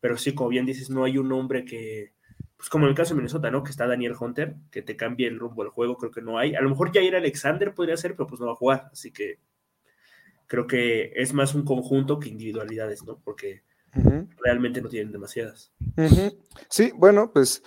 pero 0.00 0.18
sí, 0.18 0.34
como 0.34 0.50
bien 0.50 0.66
dices, 0.66 0.90
no 0.90 1.04
hay 1.04 1.16
un 1.16 1.32
hombre 1.32 1.64
que, 1.64 2.12
pues 2.56 2.68
como 2.68 2.84
en 2.84 2.90
el 2.90 2.96
caso 2.96 3.14
de 3.14 3.16
Minnesota, 3.16 3.50
¿no? 3.50 3.62
Que 3.62 3.70
está 3.70 3.86
Daniel 3.86 4.14
Hunter, 4.18 4.56
que 4.70 4.82
te 4.82 4.96
cambie 4.96 5.28
el 5.28 5.38
rumbo 5.38 5.62
del 5.62 5.72
juego, 5.72 5.96
creo 5.96 6.10
que 6.10 6.20
no 6.20 6.38
hay. 6.38 6.54
A 6.54 6.60
lo 6.60 6.68
mejor 6.68 6.92
Jair 6.92 7.16
Alexander 7.16 7.72
podría 7.72 7.96
ser, 7.96 8.14
pero 8.14 8.26
pues 8.26 8.40
no 8.40 8.46
va 8.48 8.52
a 8.52 8.56
jugar, 8.56 8.90
así 8.92 9.10
que 9.10 9.38
creo 10.52 10.66
que 10.66 11.14
es 11.16 11.32
más 11.32 11.54
un 11.54 11.64
conjunto 11.64 12.20
que 12.20 12.28
individualidades, 12.28 13.02
¿no? 13.04 13.18
Porque 13.24 13.62
realmente 14.44 14.82
no 14.82 14.90
tienen 14.90 15.10
demasiadas. 15.10 15.72
Sí, 16.68 16.92
bueno, 16.94 17.32
pues 17.32 17.62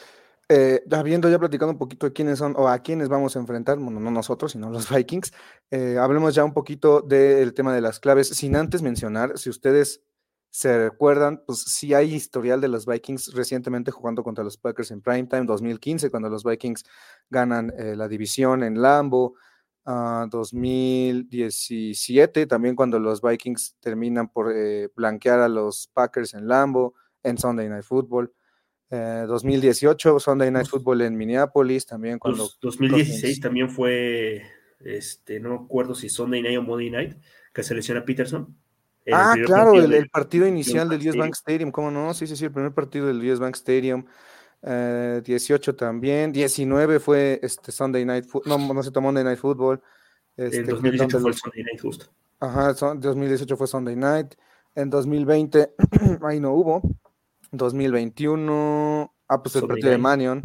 eh, 0.50 0.84
habiendo 0.92 1.28
ya 1.28 1.40
platicado 1.40 1.72
un 1.72 1.80
poquito 1.80 2.06
de 2.06 2.14
quiénes 2.14 2.38
son 2.38 2.54
o 2.56 2.68
a 2.68 2.78
quiénes 2.78 3.10
vamos 3.10 3.36
a 3.36 3.40
enfrentar, 3.40 3.80
bueno, 3.80 4.00
no 4.00 4.12
nosotros, 4.12 4.52
sino 4.52 4.70
los 4.70 4.88
Vikings, 4.96 5.34
eh, 5.72 5.98
hablemos 6.00 6.36
ya 6.36 6.46
un 6.46 6.54
poquito 6.54 7.02
del 7.02 7.56
tema 7.56 7.74
de 7.74 7.82
las 7.82 8.00
claves, 8.00 8.28
sin 8.28 8.56
antes 8.56 8.84
mencionar, 8.84 9.36
si 9.40 9.50
ustedes 9.50 10.04
se 10.52 10.90
recuerdan, 10.90 11.42
pues 11.44 11.64
sí 11.64 11.96
hay 11.96 12.14
historial 12.14 12.62
de 12.62 12.68
los 12.68 12.86
Vikings 12.86 13.34
recientemente 13.34 13.90
jugando 13.90 14.24
contra 14.24 14.44
los 14.44 14.58
Packers 14.58 14.92
en 14.92 15.02
Primetime 15.02 15.46
2015, 15.46 16.12
cuando 16.12 16.30
los 16.30 16.44
Vikings 16.44 16.84
ganan 17.32 17.74
eh, 17.80 17.96
la 17.96 18.08
división 18.08 18.62
en 18.62 18.80
Lambo, 18.80 19.34
a 19.86 20.28
2017, 20.30 22.48
también 22.48 22.76
cuando 22.76 23.00
los 23.00 23.22
Vikings 23.22 23.76
terminan 23.80 24.30
por 24.30 24.52
eh, 24.52 24.90
blanquear 24.96 25.40
a 25.40 25.48
los 25.48 25.90
Packers 25.94 26.34
en 26.34 26.48
Lambo, 26.48 26.96
en 27.24 27.38
Sunday 27.38 27.70
Night 27.70 27.84
Football. 27.84 28.34
2018, 28.90 30.20
Sunday 30.20 30.52
Night 30.52 30.68
Football 30.68 31.02
en 31.02 31.18
Minneapolis, 31.18 31.86
también 31.86 32.18
cuando... 32.18 32.50
2016 32.62 33.42
también 33.42 33.70
fue, 33.70 34.44
este, 34.80 35.40
no 35.40 35.50
me 35.50 35.66
acuerdo 35.66 35.96
si 35.96 36.08
Sunday 36.08 36.42
Night 36.42 36.58
o 36.58 36.62
Monday 36.62 36.90
Night, 36.90 37.18
que 37.54 37.64
se 37.64 37.76
lesiona 37.76 38.06
Peterson. 38.06 38.56
Ah, 39.12 39.36
claro, 39.46 39.74
el, 39.74 40.10
partido 40.10 40.48
inicial 40.48 40.90
del 40.90 41.08
US 41.08 41.18
Bank 41.18 41.34
Stadium, 41.34 41.72
¿cómo 41.72 41.92
no? 41.92 42.14
Sí, 42.14 42.26
sí, 42.26 42.36
sí, 42.36 42.46
el 42.46 42.52
primer 42.52 42.74
partido 42.74 43.08
del 43.08 43.20
US 43.30 43.40
Bank 43.40 43.56
Stadium. 43.56 44.06
18 44.62 45.72
eh, 45.72 45.74
también, 45.74 46.32
19 46.32 47.00
fue 47.00 47.40
este 47.44 47.72
Sunday 47.72 48.06
Night 48.06 48.26
no, 48.46 48.58
no 48.58 48.84
se 48.84 48.92
tomó 48.92 49.08
Monday 49.08 49.24
Night 49.24 49.40
Football. 49.40 49.82
Este, 50.38 50.60
el 50.60 50.68
2018 50.68 51.20
fue 51.20 51.30
el 51.30 51.38
Sunday 51.38 51.64
Night 51.64 51.82
justo. 51.82 52.06
Ajá, 52.40 52.74
2018 52.74 53.58
fue 53.58 53.68
Sunday 53.68 53.96
Night. 53.96 54.36
En 54.76 54.90
2020 54.90 55.74
ahí 56.24 56.40
no 56.40 56.54
hubo. 56.54 56.82
2021, 57.52 59.14
ah, 59.28 59.42
pues 59.42 59.56
el 59.56 59.68
partido 59.68 59.92
de 59.92 59.98
Manion. 59.98 60.44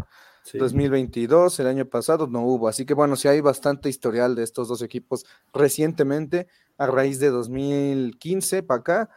2022, 0.52 1.60
el 1.60 1.66
año 1.66 1.84
pasado 1.84 2.26
no 2.26 2.42
hubo. 2.42 2.68
Así 2.68 2.84
que 2.84 2.94
bueno, 2.94 3.16
sí 3.16 3.28
hay 3.28 3.40
bastante 3.40 3.88
historial 3.88 4.34
de 4.34 4.42
estos 4.42 4.68
dos 4.68 4.82
equipos 4.82 5.24
recientemente, 5.52 6.48
a 6.78 6.86
raíz 6.86 7.20
de 7.20 7.28
2015 7.28 8.62
para 8.62 8.80
acá. 8.80 9.10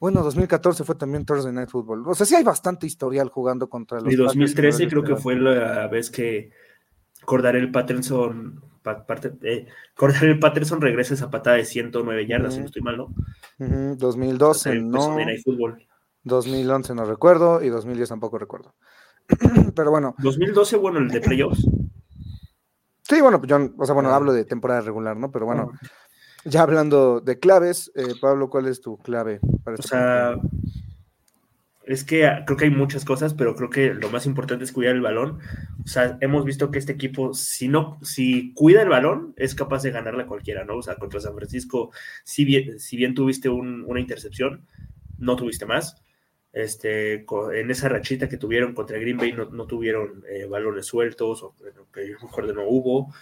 Bueno, 0.00 0.22
2014 0.22 0.82
fue 0.82 0.94
también 0.94 1.26
Thursday 1.26 1.52
Night 1.52 1.68
Football. 1.68 2.08
O 2.08 2.14
sea, 2.14 2.24
sí 2.24 2.34
hay 2.34 2.42
bastante 2.42 2.86
historial 2.86 3.28
jugando 3.28 3.68
contra 3.68 4.00
los. 4.00 4.10
Y 4.10 4.16
2013 4.16 4.88
creo 4.88 5.02
que 5.04 5.16
fue 5.16 5.36
la 5.36 5.86
vez 5.88 6.10
que 6.10 6.50
el 7.54 7.70
Patterson, 7.70 8.64
parte, 8.82 9.32
eh, 9.42 9.66
el 10.22 10.38
Patterson 10.38 10.80
regresa 10.80 11.12
esa 11.12 11.30
patada 11.30 11.56
de 11.56 11.66
109 11.66 12.26
yardas, 12.26 12.54
si 12.54 12.60
no 12.60 12.66
estoy 12.66 12.80
mal, 12.80 12.96
¿no? 12.96 13.14
2012 13.58 14.80
no. 14.80 15.18
2011 16.22 16.94
no 16.94 17.04
recuerdo 17.04 17.62
y 17.62 17.68
2010 17.68 18.08
tampoco 18.08 18.38
recuerdo. 18.38 18.74
Pero 19.76 19.90
bueno. 19.90 20.14
2012, 20.18 20.76
bueno, 20.78 20.98
el 20.98 21.08
de 21.08 21.20
playoffs. 21.20 21.66
Sí, 23.02 23.20
bueno, 23.20 23.42
yo, 23.44 23.58
o 23.76 23.84
sea, 23.84 23.94
bueno, 23.94 24.10
ah. 24.10 24.16
hablo 24.16 24.32
de 24.32 24.44
temporada 24.44 24.80
regular, 24.80 25.16
¿no? 25.16 25.30
Pero 25.30 25.44
bueno, 25.44 25.72
ah. 25.74 25.86
Ya 26.44 26.62
hablando 26.62 27.20
de 27.20 27.38
claves, 27.38 27.90
eh, 27.94 28.14
Pablo, 28.20 28.50
¿cuál 28.50 28.66
es 28.66 28.80
tu 28.80 28.98
clave 28.98 29.40
para 29.64 29.76
O 29.76 29.80
este 29.80 29.88
sea, 29.88 30.36
es 31.84 32.04
que 32.04 32.28
creo 32.46 32.56
que 32.56 32.64
hay 32.64 32.70
muchas 32.70 33.04
cosas, 33.04 33.34
pero 33.34 33.54
creo 33.54 33.70
que 33.70 33.94
lo 33.94 34.10
más 34.10 34.26
importante 34.26 34.64
es 34.64 34.72
cuidar 34.72 34.94
el 34.94 35.00
balón. 35.00 35.38
O 35.84 35.88
sea, 35.88 36.18
hemos 36.20 36.44
visto 36.44 36.70
que 36.70 36.78
este 36.78 36.92
equipo, 36.92 37.34
si 37.34 37.68
no, 37.68 37.98
si 38.02 38.54
cuida 38.54 38.82
el 38.82 38.88
balón, 38.88 39.34
es 39.36 39.54
capaz 39.54 39.82
de 39.82 39.90
ganarle 39.90 40.22
a 40.22 40.26
cualquiera, 40.26 40.64
¿no? 40.64 40.76
O 40.76 40.82
sea, 40.82 40.96
contra 40.96 41.20
San 41.20 41.34
Francisco, 41.34 41.90
si 42.24 42.44
bien, 42.44 42.78
si 42.78 42.96
bien 42.96 43.14
tuviste 43.14 43.48
una 43.48 44.00
intercepción, 44.00 44.66
no 45.18 45.36
tuviste 45.36 45.66
más 45.66 45.96
este, 46.52 47.24
en 47.54 47.70
esa 47.70 47.88
rachita 47.88 48.28
que 48.28 48.36
tuvieron 48.36 48.74
contra 48.74 48.98
Green 48.98 49.16
Bay 49.16 49.32
no, 49.32 49.66
tuvieron 49.66 50.24
eh, 50.28 50.46
balones 50.46 50.86
sueltos, 50.86 51.42
o 51.42 51.54
que 51.92 52.08
yo 52.08 52.16
mejor 52.22 52.52
no 52.54 52.64
hubo, 52.66 53.12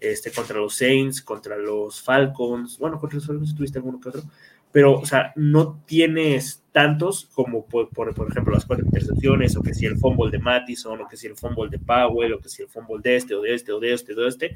este, 0.00 0.32
contra 0.32 0.58
los 0.58 0.74
Saints, 0.74 1.22
contra 1.22 1.56
los 1.56 2.02
Falcons, 2.02 2.78
bueno, 2.78 2.98
contra 2.98 3.16
los 3.16 3.26
Falcons 3.26 3.54
tuviste 3.54 3.78
alguno 3.78 4.00
que 4.00 4.08
otro, 4.08 4.22
pero, 4.72 5.00
o 5.00 5.06
sea, 5.06 5.32
no 5.34 5.82
tienes 5.84 6.62
tantos 6.70 7.28
como, 7.34 7.66
por, 7.66 7.88
por, 7.90 8.08
ejemplo, 8.30 8.54
las 8.54 8.64
cuatro 8.64 8.86
intercepciones, 8.86 9.56
o 9.56 9.62
que 9.62 9.74
si 9.74 9.86
el 9.86 9.98
fumble 9.98 10.30
de 10.30 10.38
Mattison, 10.38 11.00
o 11.00 11.08
que 11.08 11.16
si 11.16 11.26
el 11.26 11.36
fumble 11.36 11.68
de 11.68 11.78
Powell, 11.78 12.34
o 12.34 12.40
que 12.40 12.48
si 12.48 12.62
el 12.62 12.68
fumble 12.68 12.98
de 13.02 13.16
este, 13.16 13.34
o 13.34 13.40
de 13.40 13.54
este, 13.54 13.72
o 13.72 13.80
de 13.80 13.92
este, 13.92 14.12
o 14.12 14.16
de 14.16 14.28
este, 14.28 14.54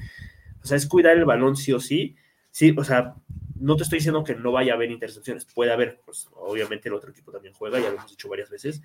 o 0.63 0.67
sea, 0.67 0.77
es 0.77 0.87
cuidar 0.87 1.17
el 1.17 1.25
balón 1.25 1.57
sí 1.57 1.73
o 1.73 1.81
sí, 1.81 2.15
sí, 2.51 2.73
o 2.77 2.85
sea, 2.85 3.17
no 3.59 3.77
te 3.77 3.83
estoy 3.83 3.99
diciendo 3.99 4.23
que 4.23 4.37
no 4.37 4.53
vaya 4.53 4.73
a 4.73 4.77
haber 4.77 4.93
intercepciones, 4.93 5.47
puede 5.47 5.73
haber, 5.73 6.01
pues 6.05 6.29
obviamente 6.35 6.89
el 6.89 6.95
otro 6.95 7.11
equipo 7.11 7.33
también 7.33 7.55
juega, 7.55 7.81
ya 7.81 7.89
lo 7.89 7.97
hemos 7.97 8.11
dicho 8.11 8.29
varias 8.29 8.51
veces, 8.51 8.83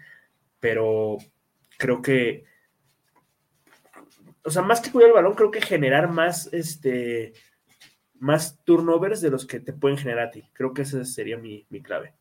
pero 0.59 1.17
creo 1.77 2.01
que, 2.01 2.45
o 4.49 4.51
sea, 4.51 4.63
más 4.63 4.81
que 4.81 4.91
cuidar 4.91 5.09
el 5.09 5.15
balón, 5.15 5.35
creo 5.35 5.51
que 5.51 5.61
generar 5.61 6.09
más, 6.09 6.51
este, 6.51 7.33
más 8.15 8.57
turnovers 8.63 9.21
de 9.21 9.29
los 9.29 9.45
que 9.45 9.59
te 9.59 9.73
pueden 9.73 9.95
generar 9.95 10.29
a 10.29 10.31
ti. 10.31 10.43
Creo 10.53 10.73
que 10.73 10.81
esa 10.81 11.05
sería 11.05 11.37
mi, 11.37 11.67
clave. 11.83 12.15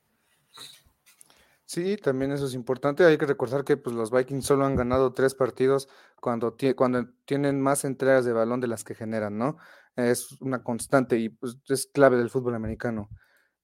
Sí, 1.65 1.97
también 1.97 2.33
eso 2.33 2.45
es 2.45 2.53
importante. 2.53 3.03
Hay 3.07 3.17
que 3.17 3.25
recordar 3.25 3.65
que 3.65 3.79
pues, 3.79 3.97
los 3.97 4.11
Vikings 4.11 4.45
solo 4.45 4.67
han 4.67 4.77
ganado 4.77 5.15
tres 5.15 5.35
partidos 5.35 5.89
cuando, 6.21 6.55
cuando 6.77 7.09
tienen 7.25 7.63
más 7.63 7.87
entregas 7.87 8.27
de 8.27 8.35
balón 8.35 8.61
de 8.61 8.69
las 8.69 8.85
que 8.85 8.95
generan, 8.95 9.39
¿no? 9.39 9.57
es 9.97 10.41
una 10.43 10.63
constante 10.63 11.17
y 11.19 11.31
pues, 11.31 11.57
es 11.67 11.87
clave 11.87 12.19
del 12.19 12.29
fútbol 12.29 12.55
americano. 12.55 13.09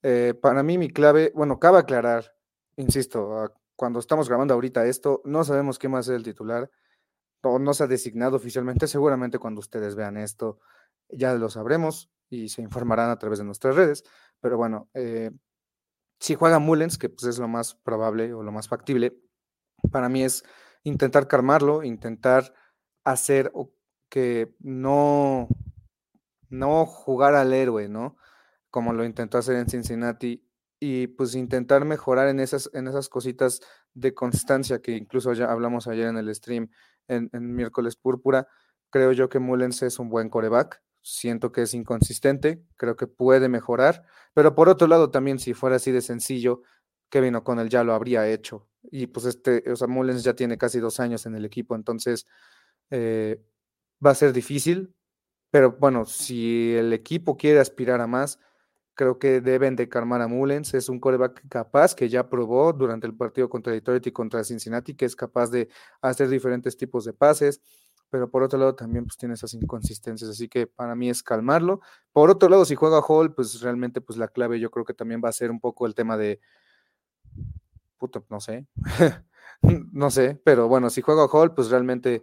Eh, 0.02 0.32
para 0.40 0.62
mí 0.62 0.78
mi 0.78 0.88
clave, 0.90 1.32
bueno, 1.34 1.58
cabe 1.58 1.78
aclarar, 1.78 2.34
insisto, 2.76 3.52
cuando 3.76 3.98
estamos 3.98 4.26
grabando 4.26 4.54
ahorita 4.54 4.86
esto, 4.86 5.20
no 5.26 5.44
sabemos 5.44 5.78
quién 5.78 5.94
va 5.94 5.98
a 5.98 6.02
ser 6.02 6.14
el 6.14 6.22
titular, 6.22 6.70
o 7.50 7.58
no 7.58 7.74
se 7.74 7.84
ha 7.84 7.86
designado 7.86 8.36
oficialmente, 8.36 8.86
seguramente 8.86 9.38
cuando 9.38 9.60
ustedes 9.60 9.94
vean 9.94 10.16
esto 10.16 10.60
ya 11.08 11.34
lo 11.34 11.50
sabremos 11.50 12.10
y 12.30 12.48
se 12.48 12.62
informarán 12.62 13.10
a 13.10 13.18
través 13.18 13.38
de 13.38 13.44
nuestras 13.44 13.76
redes, 13.76 14.04
pero 14.40 14.56
bueno, 14.56 14.88
eh, 14.94 15.30
si 16.18 16.34
juega 16.34 16.58
Mullens, 16.58 16.98
que 16.98 17.08
pues 17.08 17.24
es 17.24 17.38
lo 17.38 17.48
más 17.48 17.74
probable 17.74 18.32
o 18.32 18.42
lo 18.42 18.52
más 18.52 18.68
factible, 18.68 19.16
para 19.90 20.08
mí 20.08 20.24
es 20.24 20.44
intentar 20.82 21.28
calmarlo, 21.28 21.82
intentar 21.82 22.54
hacer 23.04 23.52
que 24.08 24.54
no 24.60 25.48
no 26.50 26.86
jugar 26.86 27.34
al 27.34 27.52
héroe, 27.52 27.88
¿no? 27.88 28.16
Como 28.70 28.92
lo 28.92 29.04
intentó 29.04 29.38
hacer 29.38 29.56
en 29.56 29.68
Cincinnati 29.68 30.46
y 30.80 31.08
pues 31.08 31.34
intentar 31.34 31.84
mejorar 31.84 32.28
en 32.28 32.40
esas, 32.40 32.70
en 32.74 32.88
esas 32.88 33.08
cositas 33.08 33.60
de 33.94 34.14
constancia 34.14 34.80
que 34.80 34.92
incluso 34.92 35.32
ya 35.32 35.50
hablamos 35.50 35.86
ayer 35.86 36.06
en 36.08 36.16
el 36.16 36.34
stream 36.34 36.70
en, 37.08 37.30
miércoles 37.32 37.96
púrpura. 37.96 38.48
Creo 38.90 39.12
yo 39.12 39.28
que 39.28 39.38
Mullens 39.38 39.82
es 39.82 39.98
un 39.98 40.08
buen 40.08 40.28
coreback. 40.28 40.82
Siento 41.02 41.52
que 41.52 41.62
es 41.62 41.74
inconsistente, 41.74 42.64
creo 42.76 42.96
que 42.96 43.06
puede 43.06 43.48
mejorar, 43.50 44.04
pero 44.32 44.54
por 44.54 44.70
otro 44.70 44.86
lado 44.86 45.10
también 45.10 45.38
si 45.38 45.52
fuera 45.52 45.76
así 45.76 45.92
de 45.92 46.00
sencillo, 46.00 46.62
Kevin 47.10 47.36
O'Connell 47.36 47.68
ya 47.68 47.84
lo 47.84 47.92
habría 47.92 48.26
hecho. 48.28 48.68
Y 48.82 49.06
pues 49.08 49.26
este, 49.26 49.70
o 49.70 49.76
sea, 49.76 49.86
Mullens 49.86 50.24
ya 50.24 50.34
tiene 50.34 50.56
casi 50.56 50.80
dos 50.80 51.00
años 51.00 51.26
en 51.26 51.34
el 51.34 51.44
equipo, 51.44 51.74
entonces 51.74 52.26
eh, 52.90 53.44
va 54.04 54.10
a 54.10 54.14
ser 54.14 54.32
difícil, 54.32 54.94
pero 55.50 55.72
bueno, 55.72 56.06
si 56.06 56.74
el 56.74 56.92
equipo 56.92 57.36
quiere 57.36 57.60
aspirar 57.60 58.00
a 58.00 58.06
más, 58.06 58.38
creo 58.94 59.18
que 59.18 59.40
deben 59.40 59.76
de 59.76 59.88
calmar 59.88 60.22
a 60.22 60.28
Mullens. 60.28 60.74
Es 60.74 60.88
un 60.88 61.00
coreback 61.00 61.42
capaz 61.48 61.94
que 61.94 62.08
ya 62.08 62.28
probó 62.28 62.72
durante 62.72 63.06
el 63.06 63.14
partido 63.14 63.48
contra 63.48 63.72
Detroit 63.72 64.06
y 64.06 64.12
contra 64.12 64.44
Cincinnati, 64.44 64.94
que 64.94 65.04
es 65.04 65.16
capaz 65.16 65.50
de 65.50 65.68
hacer 66.00 66.28
diferentes 66.28 66.76
tipos 66.76 67.04
de 67.04 67.12
pases. 67.12 67.60
Pero 68.10 68.30
por 68.30 68.42
otro 68.42 68.58
lado 68.58 68.74
también 68.76 69.04
pues 69.04 69.16
tiene 69.16 69.34
esas 69.34 69.54
inconsistencias, 69.54 70.30
así 70.30 70.48
que 70.48 70.66
para 70.66 70.94
mí 70.94 71.10
es 71.10 71.22
calmarlo. 71.22 71.80
Por 72.12 72.30
otro 72.30 72.48
lado, 72.48 72.64
si 72.64 72.76
juega 72.76 73.00
Hall, 73.00 73.34
pues 73.34 73.60
realmente 73.60 74.00
pues 74.00 74.18
la 74.18 74.28
clave 74.28 74.60
yo 74.60 74.70
creo 74.70 74.84
que 74.84 74.94
también 74.94 75.20
va 75.24 75.30
a 75.30 75.32
ser 75.32 75.50
un 75.50 75.58
poco 75.58 75.86
el 75.86 75.96
tema 75.96 76.16
de, 76.16 76.40
puto, 77.98 78.24
no 78.30 78.40
sé, 78.40 78.66
no 79.62 80.10
sé, 80.10 80.40
pero 80.44 80.68
bueno, 80.68 80.90
si 80.90 81.00
juega 81.00 81.26
Hall, 81.26 81.54
pues 81.54 81.70
realmente 81.70 82.22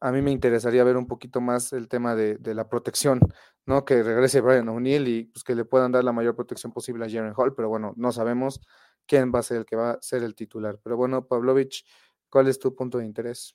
a 0.00 0.12
mí 0.12 0.22
me 0.22 0.30
interesaría 0.30 0.84
ver 0.84 0.96
un 0.96 1.06
poquito 1.06 1.40
más 1.40 1.72
el 1.72 1.88
tema 1.88 2.14
de, 2.14 2.38
la 2.54 2.68
protección, 2.68 3.20
¿no? 3.64 3.84
Que 3.84 4.02
regrese 4.02 4.40
Brian 4.40 4.68
O'Neill 4.68 5.08
y 5.08 5.24
pues, 5.24 5.42
que 5.42 5.54
le 5.54 5.64
puedan 5.64 5.92
dar 5.92 6.04
la 6.04 6.12
mayor 6.12 6.36
protección 6.36 6.72
posible 6.72 7.06
a 7.06 7.10
Jaren 7.10 7.32
Hall, 7.36 7.54
pero 7.54 7.68
bueno, 7.68 7.94
no 7.96 8.12
sabemos 8.12 8.60
quién 9.06 9.32
va 9.34 9.40
a 9.40 9.42
ser 9.42 9.58
el 9.58 9.64
que 9.64 9.76
va 9.76 9.92
a 9.92 10.02
ser 10.02 10.22
el 10.22 10.34
titular. 10.34 10.78
Pero 10.82 10.96
bueno, 10.96 11.26
Pavlovich, 11.26 11.84
¿cuál 12.28 12.48
es 12.48 12.58
tu 12.58 12.74
punto 12.74 12.98
de 12.98 13.06
interés? 13.06 13.54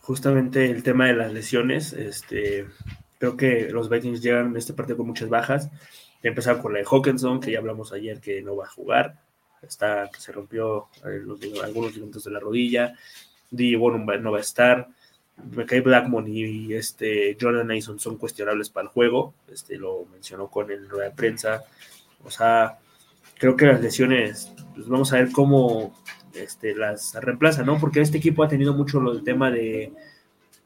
Justamente 0.00 0.70
el 0.70 0.82
tema 0.82 1.06
de 1.06 1.14
las 1.14 1.32
lesiones, 1.32 1.92
este, 1.92 2.66
creo 3.18 3.36
que 3.36 3.70
los 3.70 3.88
Vikings 3.88 4.20
llegan 4.20 4.54
a 4.54 4.58
este 4.58 4.74
partido 4.74 4.98
con 4.98 5.06
muchas 5.06 5.28
bajas. 5.28 5.70
Empezar 6.22 6.60
con 6.60 6.72
la 6.72 6.80
de 6.80 6.84
Hawkinson, 6.84 7.40
que 7.40 7.52
ya 7.52 7.58
hablamos 7.58 7.92
ayer 7.92 8.20
que 8.20 8.42
no 8.42 8.54
va 8.56 8.66
a 8.66 8.70
jugar, 8.70 9.20
está 9.62 10.08
que 10.12 10.20
se 10.20 10.32
rompió 10.32 10.88
eh, 11.04 11.22
algunos 11.62 11.94
ligamentos 11.94 12.24
de 12.24 12.30
la 12.30 12.40
rodilla. 12.40 12.94
Bueno 13.52 13.98
no 13.98 14.32
va 14.32 14.38
a 14.38 14.40
estar. 14.40 14.88
McKay 15.54 15.80
Blackmon 15.80 16.28
y 16.28 16.74
este 16.74 17.36
Jordan 17.40 17.66
Mason 17.66 17.98
son 17.98 18.16
cuestionables 18.16 18.70
para 18.70 18.84
el 18.84 18.92
juego. 18.92 19.34
Este 19.48 19.76
lo 19.76 20.06
mencionó 20.12 20.48
con 20.48 20.70
el 20.70 20.88
rueda 20.88 21.08
de 21.08 21.14
prensa. 21.14 21.64
O 22.24 22.30
sea, 22.30 22.78
creo 23.38 23.56
que 23.56 23.66
las 23.66 23.80
lesiones, 23.80 24.52
pues 24.74 24.88
vamos 24.88 25.12
a 25.12 25.16
ver 25.16 25.32
cómo 25.32 25.94
este, 26.34 26.74
las 26.74 27.14
reemplaza, 27.14 27.62
¿no? 27.62 27.78
Porque 27.78 28.00
este 28.00 28.18
equipo 28.18 28.42
ha 28.42 28.48
tenido 28.48 28.74
mucho 28.74 29.00
lo 29.00 29.12
del 29.14 29.24
tema 29.24 29.50
de 29.50 29.92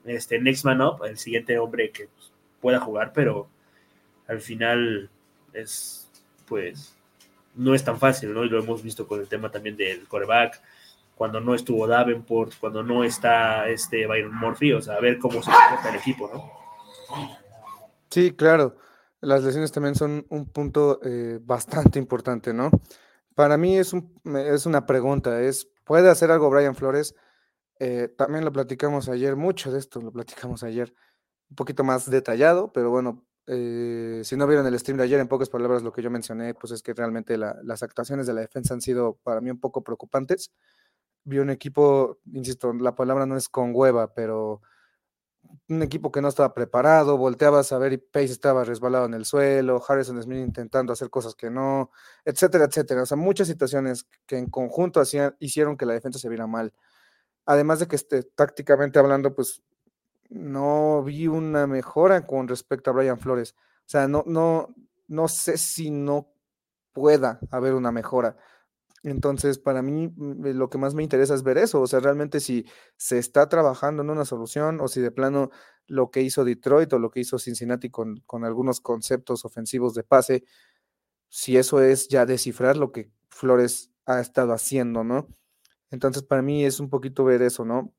este 0.04 0.38
Next 0.38 0.64
Man 0.64 0.80
Up, 0.80 1.04
el 1.04 1.18
siguiente 1.18 1.58
hombre 1.58 1.90
que 1.90 2.08
pueda 2.60 2.78
jugar, 2.78 3.12
pero 3.12 3.48
al 4.28 4.40
final 4.40 5.10
es, 5.52 6.10
pues, 6.46 6.94
no 7.54 7.74
es 7.74 7.82
tan 7.82 7.98
fácil, 7.98 8.32
¿no? 8.34 8.44
Y 8.44 8.48
lo 8.48 8.58
hemos 8.58 8.82
visto 8.82 9.06
con 9.06 9.20
el 9.20 9.28
tema 9.28 9.50
también 9.50 9.76
del 9.76 10.06
coreback 10.06 10.60
cuando 11.16 11.40
no 11.40 11.54
estuvo 11.54 11.86
Davenport, 11.86 12.52
cuando 12.60 12.82
no 12.82 13.02
está 13.02 13.68
este 13.70 14.06
Byron 14.06 14.36
Murphy, 14.36 14.74
o 14.74 14.82
sea, 14.82 14.96
a 14.96 15.00
ver 15.00 15.18
cómo 15.18 15.42
se 15.42 15.50
comporta 15.50 15.88
el 15.88 15.96
equipo, 15.96 16.30
¿no? 16.32 16.52
Sí, 18.10 18.32
claro. 18.32 18.76
Las 19.22 19.42
lesiones 19.42 19.72
también 19.72 19.94
son 19.94 20.26
un 20.28 20.44
punto 20.52 21.00
eh, 21.02 21.40
bastante 21.42 21.98
importante, 21.98 22.52
¿no? 22.52 22.70
Para 23.34 23.56
mí 23.56 23.78
es, 23.78 23.94
un, 23.94 24.12
es 24.36 24.66
una 24.66 24.84
pregunta, 24.84 25.40
es, 25.40 25.70
¿puede 25.84 26.10
hacer 26.10 26.30
algo 26.30 26.50
Brian 26.50 26.74
Flores? 26.74 27.14
Eh, 27.78 28.08
también 28.16 28.44
lo 28.44 28.52
platicamos 28.52 29.08
ayer, 29.08 29.36
mucho 29.36 29.72
de 29.72 29.78
esto 29.78 30.02
lo 30.02 30.12
platicamos 30.12 30.64
ayer, 30.64 30.94
un 31.48 31.56
poquito 31.56 31.82
más 31.82 32.10
detallado, 32.10 32.72
pero 32.74 32.90
bueno, 32.90 33.24
eh, 33.46 34.20
si 34.22 34.36
no 34.36 34.46
vieron 34.46 34.66
el 34.66 34.78
stream 34.78 34.98
de 34.98 35.04
ayer, 35.04 35.18
en 35.18 35.28
pocas 35.28 35.48
palabras 35.48 35.82
lo 35.82 35.92
que 35.92 36.02
yo 36.02 36.10
mencioné, 36.10 36.52
pues 36.52 36.72
es 36.72 36.82
que 36.82 36.92
realmente 36.92 37.38
las 37.38 37.82
actuaciones 37.82 38.26
de 38.26 38.34
la 38.34 38.42
defensa 38.42 38.74
han 38.74 38.82
sido 38.82 39.18
para 39.22 39.40
mí 39.40 39.50
un 39.50 39.60
poco 39.60 39.82
preocupantes. 39.82 40.52
Vi 41.26 41.38
un 41.38 41.50
equipo, 41.50 42.20
insisto, 42.32 42.72
la 42.72 42.94
palabra 42.94 43.26
no 43.26 43.36
es 43.36 43.48
con 43.48 43.72
hueva, 43.74 44.14
pero 44.14 44.62
un 45.68 45.82
equipo 45.82 46.12
que 46.12 46.22
no 46.22 46.28
estaba 46.28 46.54
preparado, 46.54 47.18
volteabas 47.18 47.72
a 47.72 47.78
ver 47.78 47.92
y 47.92 47.98
Pace 47.98 48.26
estaba 48.26 48.62
resbalado 48.64 49.06
en 49.06 49.14
el 49.14 49.24
suelo, 49.24 49.82
Harrison 49.86 50.22
Smith 50.22 50.38
intentando 50.38 50.92
hacer 50.92 51.10
cosas 51.10 51.34
que 51.34 51.50
no, 51.50 51.90
etcétera, 52.24 52.66
etcétera. 52.66 53.02
O 53.02 53.06
sea, 53.06 53.16
muchas 53.16 53.48
situaciones 53.48 54.06
que 54.26 54.38
en 54.38 54.48
conjunto 54.48 55.00
hacían, 55.00 55.34
hicieron 55.40 55.76
que 55.76 55.86
la 55.86 55.94
defensa 55.94 56.20
se 56.20 56.28
viera 56.28 56.46
mal. 56.46 56.72
Además 57.44 57.80
de 57.80 57.88
que 57.88 57.96
este, 57.96 58.22
tácticamente 58.22 58.98
hablando, 59.00 59.34
pues 59.34 59.62
no 60.28 61.02
vi 61.02 61.26
una 61.26 61.66
mejora 61.66 62.26
con 62.26 62.48
respecto 62.48 62.90
a 62.90 62.94
Brian 62.94 63.18
Flores. 63.18 63.54
O 63.80 63.88
sea, 63.88 64.08
no, 64.08 64.22
no, 64.26 64.74
no 65.08 65.28
sé 65.28 65.58
si 65.58 65.90
no 65.90 66.32
pueda 66.92 67.40
haber 67.50 67.74
una 67.74 67.92
mejora. 67.92 68.36
Entonces, 69.06 69.58
para 69.58 69.82
mí 69.82 70.08
mm, 70.08 70.48
lo 70.56 70.68
que 70.68 70.78
más 70.78 70.94
me 70.94 71.04
interesa 71.04 71.34
es 71.34 71.44
ver 71.44 71.58
eso, 71.58 71.80
o 71.80 71.86
sea, 71.86 72.00
realmente 72.00 72.40
si 72.40 72.66
se 72.96 73.18
está 73.18 73.48
trabajando 73.48 74.02
en 74.02 74.10
una 74.10 74.24
solución 74.24 74.80
o 74.80 74.88
si 74.88 75.00
de 75.00 75.12
plano 75.12 75.50
lo 75.86 76.10
que 76.10 76.22
hizo 76.22 76.44
Detroit 76.44 76.92
o 76.92 76.98
lo 76.98 77.10
que 77.12 77.20
hizo 77.20 77.38
Cincinnati 77.38 77.88
con, 77.88 78.16
con 78.26 78.44
algunos 78.44 78.80
conceptos 78.80 79.44
ofensivos 79.44 79.94
de 79.94 80.02
pase, 80.02 80.44
si 81.28 81.56
eso 81.56 81.80
es 81.82 82.08
ya 82.08 82.26
descifrar 82.26 82.76
lo 82.76 82.90
que 82.90 83.12
Flores 83.30 83.92
ha 84.06 84.20
estado 84.20 84.52
haciendo, 84.52 85.04
¿no? 85.04 85.28
Entonces, 85.92 86.24
para 86.24 86.42
mí 86.42 86.64
es 86.64 86.80
un 86.80 86.90
poquito 86.90 87.24
ver 87.24 87.42
eso, 87.42 87.64
¿no? 87.64 87.94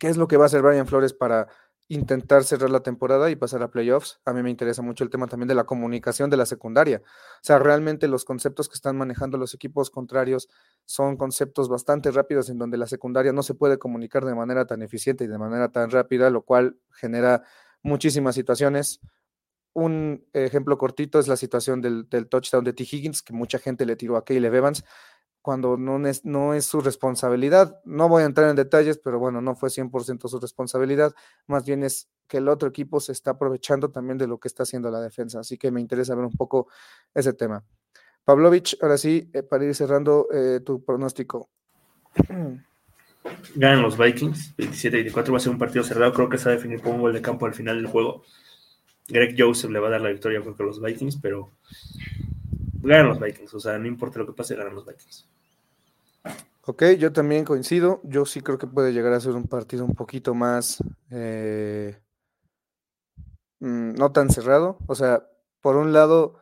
¿Qué 0.00 0.08
es 0.08 0.16
lo 0.16 0.28
que 0.28 0.36
va 0.36 0.44
a 0.44 0.46
hacer 0.46 0.62
Brian 0.62 0.86
Flores 0.86 1.14
para 1.14 1.48
intentar 1.88 2.44
cerrar 2.44 2.68
la 2.68 2.80
temporada 2.80 3.30
y 3.30 3.36
pasar 3.36 3.62
a 3.62 3.70
playoffs. 3.70 4.20
A 4.26 4.32
mí 4.34 4.42
me 4.42 4.50
interesa 4.50 4.82
mucho 4.82 5.04
el 5.04 5.10
tema 5.10 5.26
también 5.26 5.48
de 5.48 5.54
la 5.54 5.64
comunicación 5.64 6.28
de 6.28 6.36
la 6.36 6.44
secundaria. 6.44 7.02
O 7.04 7.40
sea, 7.42 7.58
realmente 7.58 8.08
los 8.08 8.24
conceptos 8.24 8.68
que 8.68 8.74
están 8.74 8.96
manejando 8.96 9.38
los 9.38 9.54
equipos 9.54 9.90
contrarios 9.90 10.48
son 10.84 11.16
conceptos 11.16 11.68
bastante 11.68 12.10
rápidos 12.10 12.50
en 12.50 12.58
donde 12.58 12.76
la 12.76 12.86
secundaria 12.86 13.32
no 13.32 13.42
se 13.42 13.54
puede 13.54 13.78
comunicar 13.78 14.26
de 14.26 14.34
manera 14.34 14.66
tan 14.66 14.82
eficiente 14.82 15.24
y 15.24 15.28
de 15.28 15.38
manera 15.38 15.70
tan 15.70 15.90
rápida, 15.90 16.28
lo 16.28 16.42
cual 16.42 16.78
genera 16.92 17.42
muchísimas 17.82 18.34
situaciones. 18.34 19.00
Un 19.72 20.26
ejemplo 20.34 20.76
cortito 20.76 21.18
es 21.18 21.28
la 21.28 21.36
situación 21.36 21.80
del, 21.80 22.06
touchdown 22.28 22.64
de 22.64 22.74
T. 22.74 22.82
Higgins, 22.82 23.22
que 23.22 23.32
mucha 23.32 23.58
gente 23.58 23.86
le 23.86 23.96
tiró 23.96 24.16
a 24.16 24.24
Caleb 24.24 24.54
Evans 24.54 24.84
cuando 25.48 25.78
no 25.78 26.06
es, 26.06 26.26
no 26.26 26.52
es 26.52 26.66
su 26.66 26.82
responsabilidad. 26.82 27.80
No 27.86 28.06
voy 28.06 28.22
a 28.22 28.26
entrar 28.26 28.50
en 28.50 28.56
detalles, 28.56 28.98
pero 28.98 29.18
bueno, 29.18 29.40
no 29.40 29.54
fue 29.54 29.70
100% 29.70 30.28
su 30.28 30.38
responsabilidad, 30.38 31.14
más 31.46 31.64
bien 31.64 31.84
es 31.84 32.10
que 32.26 32.36
el 32.36 32.50
otro 32.50 32.68
equipo 32.68 33.00
se 33.00 33.12
está 33.12 33.30
aprovechando 33.30 33.90
también 33.90 34.18
de 34.18 34.26
lo 34.26 34.38
que 34.38 34.46
está 34.46 34.64
haciendo 34.64 34.90
la 34.90 35.00
defensa, 35.00 35.40
así 35.40 35.56
que 35.56 35.70
me 35.70 35.80
interesa 35.80 36.14
ver 36.14 36.26
un 36.26 36.36
poco 36.36 36.68
ese 37.14 37.32
tema. 37.32 37.64
Pavlovich, 38.26 38.76
ahora 38.82 38.98
sí, 38.98 39.30
eh, 39.32 39.42
para 39.42 39.64
ir 39.64 39.74
cerrando 39.74 40.28
eh, 40.34 40.60
tu 40.60 40.84
pronóstico. 40.84 41.48
Ganan 43.54 43.80
los 43.80 43.96
Vikings, 43.96 44.54
27-24, 44.58 45.32
va 45.32 45.36
a 45.38 45.40
ser 45.40 45.52
un 45.52 45.58
partido 45.58 45.82
cerrado, 45.82 46.12
creo 46.12 46.28
que 46.28 46.36
se 46.36 46.44
va 46.44 46.50
a 46.50 46.56
definir 46.56 46.82
por 46.82 46.94
un 46.94 47.00
gol 47.00 47.14
de 47.14 47.22
campo 47.22 47.46
al 47.46 47.54
final 47.54 47.76
del 47.76 47.86
juego. 47.86 48.22
Greg 49.08 49.34
Joseph 49.38 49.70
le 49.70 49.78
va 49.78 49.88
a 49.88 49.92
dar 49.92 50.02
la 50.02 50.10
victoria 50.10 50.42
creo 50.42 50.54
a 50.58 50.62
los 50.62 50.82
Vikings, 50.82 51.16
pero 51.22 51.52
ganan 52.82 53.08
los 53.08 53.18
Vikings, 53.18 53.54
o 53.54 53.60
sea, 53.60 53.78
no 53.78 53.86
importa 53.86 54.18
lo 54.18 54.26
que 54.26 54.34
pase, 54.34 54.54
ganan 54.54 54.74
los 54.74 54.84
Vikings. 54.84 55.26
Ok, 56.68 56.84
yo 56.98 57.12
también 57.12 57.44
coincido. 57.44 58.00
Yo 58.04 58.26
sí 58.26 58.42
creo 58.42 58.58
que 58.58 58.66
puede 58.66 58.92
llegar 58.92 59.14
a 59.14 59.20
ser 59.20 59.32
un 59.32 59.48
partido 59.48 59.84
un 59.86 59.94
poquito 59.94 60.34
más 60.34 60.82
eh, 61.10 61.98
mm, 63.60 63.94
no 63.94 64.12
tan 64.12 64.30
cerrado. 64.30 64.78
O 64.86 64.94
sea, 64.94 65.26
por 65.62 65.76
un 65.76 65.92
lado, 65.94 66.38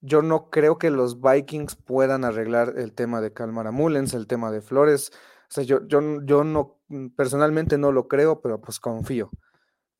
yo 0.00 0.22
no 0.22 0.50
creo 0.50 0.78
que 0.78 0.90
los 0.90 1.20
Vikings 1.20 1.76
puedan 1.76 2.24
arreglar 2.24 2.74
el 2.76 2.92
tema 2.92 3.20
de 3.20 3.32
Calmar 3.32 3.70
Mullens, 3.70 4.14
el 4.14 4.26
tema 4.26 4.50
de 4.50 4.62
Flores. 4.62 5.12
O 5.48 5.54
sea, 5.54 5.64
yo, 5.64 5.86
yo, 5.86 6.00
yo 6.24 6.44
no, 6.44 6.80
mm, 6.88 7.10
personalmente 7.10 7.78
no 7.78 7.92
lo 7.92 8.08
creo, 8.08 8.40
pero 8.40 8.60
pues 8.60 8.80
confío. 8.80 9.30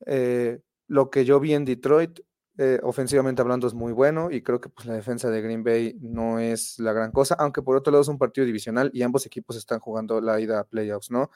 Eh, 0.05 0.61
lo 0.87 1.09
que 1.09 1.25
yo 1.25 1.39
vi 1.39 1.53
en 1.53 1.65
Detroit 1.65 2.19
eh, 2.57 2.79
ofensivamente 2.83 3.41
hablando 3.41 3.65
es 3.65 3.73
muy 3.73 3.93
bueno 3.93 4.29
y 4.29 4.43
creo 4.43 4.61
que 4.61 4.69
pues, 4.69 4.85
la 4.85 4.93
defensa 4.93 5.29
de 5.31 5.41
Green 5.41 5.63
Bay 5.63 5.97
no 6.01 6.39
es 6.39 6.77
la 6.79 6.93
gran 6.93 7.11
cosa, 7.11 7.35
aunque 7.39 7.61
por 7.61 7.75
otro 7.75 7.91
lado 7.91 8.03
es 8.03 8.07
un 8.07 8.19
partido 8.19 8.45
divisional 8.45 8.91
y 8.93 9.01
ambos 9.01 9.25
equipos 9.25 9.55
están 9.55 9.79
jugando 9.79 10.21
la 10.21 10.39
ida 10.39 10.59
a 10.59 10.63
playoffs, 10.63 11.09
¿no? 11.09 11.31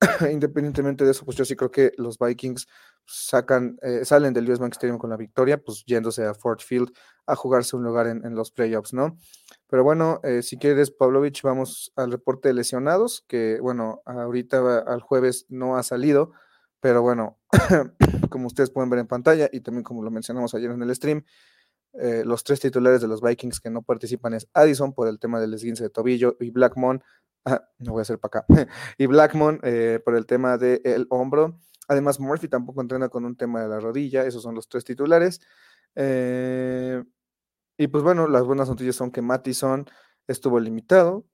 Independientemente 0.30 1.04
de 1.04 1.12
eso, 1.12 1.24
pues 1.24 1.36
yo 1.36 1.44
sí 1.44 1.56
creo 1.56 1.70
que 1.70 1.92
los 1.96 2.18
Vikings 2.18 2.66
sacan, 3.06 3.78
eh, 3.82 4.04
salen 4.04 4.34
del 4.34 4.50
US 4.50 4.58
Bank 4.58 4.72
Stadium 4.74 4.98
con 4.98 5.10
la 5.10 5.16
victoria, 5.16 5.58
pues 5.58 5.84
yéndose 5.86 6.24
a 6.24 6.34
Ford 6.34 6.60
Field 6.60 6.90
a 7.26 7.36
jugarse 7.36 7.76
un 7.76 7.84
lugar 7.84 8.06
en, 8.06 8.34
los 8.34 8.50
playoffs, 8.50 8.92
¿no? 8.92 9.16
Pero 9.66 9.82
bueno, 9.82 10.20
eh, 10.24 10.42
si 10.42 10.58
quieres, 10.58 10.90
Pavlovich, 10.90 11.42
vamos 11.42 11.92
al 11.96 12.12
reporte 12.12 12.48
de 12.48 12.54
lesionados, 12.54 13.24
que 13.28 13.58
bueno, 13.60 14.02
ahorita 14.04 14.80
al 14.80 15.00
jueves 15.00 15.46
no 15.48 15.76
ha 15.76 15.82
salido, 15.82 16.32
pero 16.80 17.00
bueno, 17.00 17.38
como 18.34 18.48
ustedes 18.48 18.70
pueden 18.70 18.90
ver 18.90 18.98
en 18.98 19.06
pantalla 19.06 19.48
y 19.52 19.60
también 19.60 19.84
como 19.84 20.02
lo 20.02 20.10
mencionamos 20.10 20.56
ayer 20.56 20.72
en 20.72 20.82
el 20.82 20.92
stream, 20.92 21.24
eh, 21.92 22.24
los 22.26 22.42
tres 22.42 22.58
titulares 22.58 23.00
de 23.00 23.06
los 23.06 23.22
Vikings 23.22 23.60
que 23.60 23.70
no 23.70 23.82
participan 23.82 24.34
es 24.34 24.48
Addison 24.54 24.92
por 24.92 25.06
el 25.06 25.20
tema 25.20 25.38
del 25.38 25.54
esguince 25.54 25.84
de 25.84 25.90
tobillo 25.90 26.36
y 26.40 26.50
Blackmon, 26.50 27.00
ah, 27.44 27.62
no 27.78 27.92
voy 27.92 28.00
a 28.00 28.02
hacer 28.02 28.18
para 28.18 28.40
acá, 28.40 28.46
y 28.98 29.06
Blackmon 29.06 29.60
eh, 29.62 30.00
por 30.04 30.16
el 30.16 30.26
tema 30.26 30.58
del 30.58 31.06
hombro. 31.10 31.60
Además, 31.86 32.18
Murphy 32.18 32.48
tampoco 32.48 32.80
entrena 32.80 33.08
con 33.08 33.24
un 33.24 33.36
tema 33.36 33.62
de 33.62 33.68
la 33.68 33.78
rodilla, 33.78 34.26
esos 34.26 34.42
son 34.42 34.56
los 34.56 34.68
tres 34.68 34.82
titulares. 34.84 35.40
Eh, 35.94 37.04
y 37.78 37.86
pues 37.86 38.02
bueno, 38.02 38.26
las 38.26 38.42
buenas 38.42 38.68
noticias 38.68 38.96
son 38.96 39.12
que 39.12 39.22
Mattison 39.22 39.86
estuvo 40.26 40.58
limitado, 40.58 41.24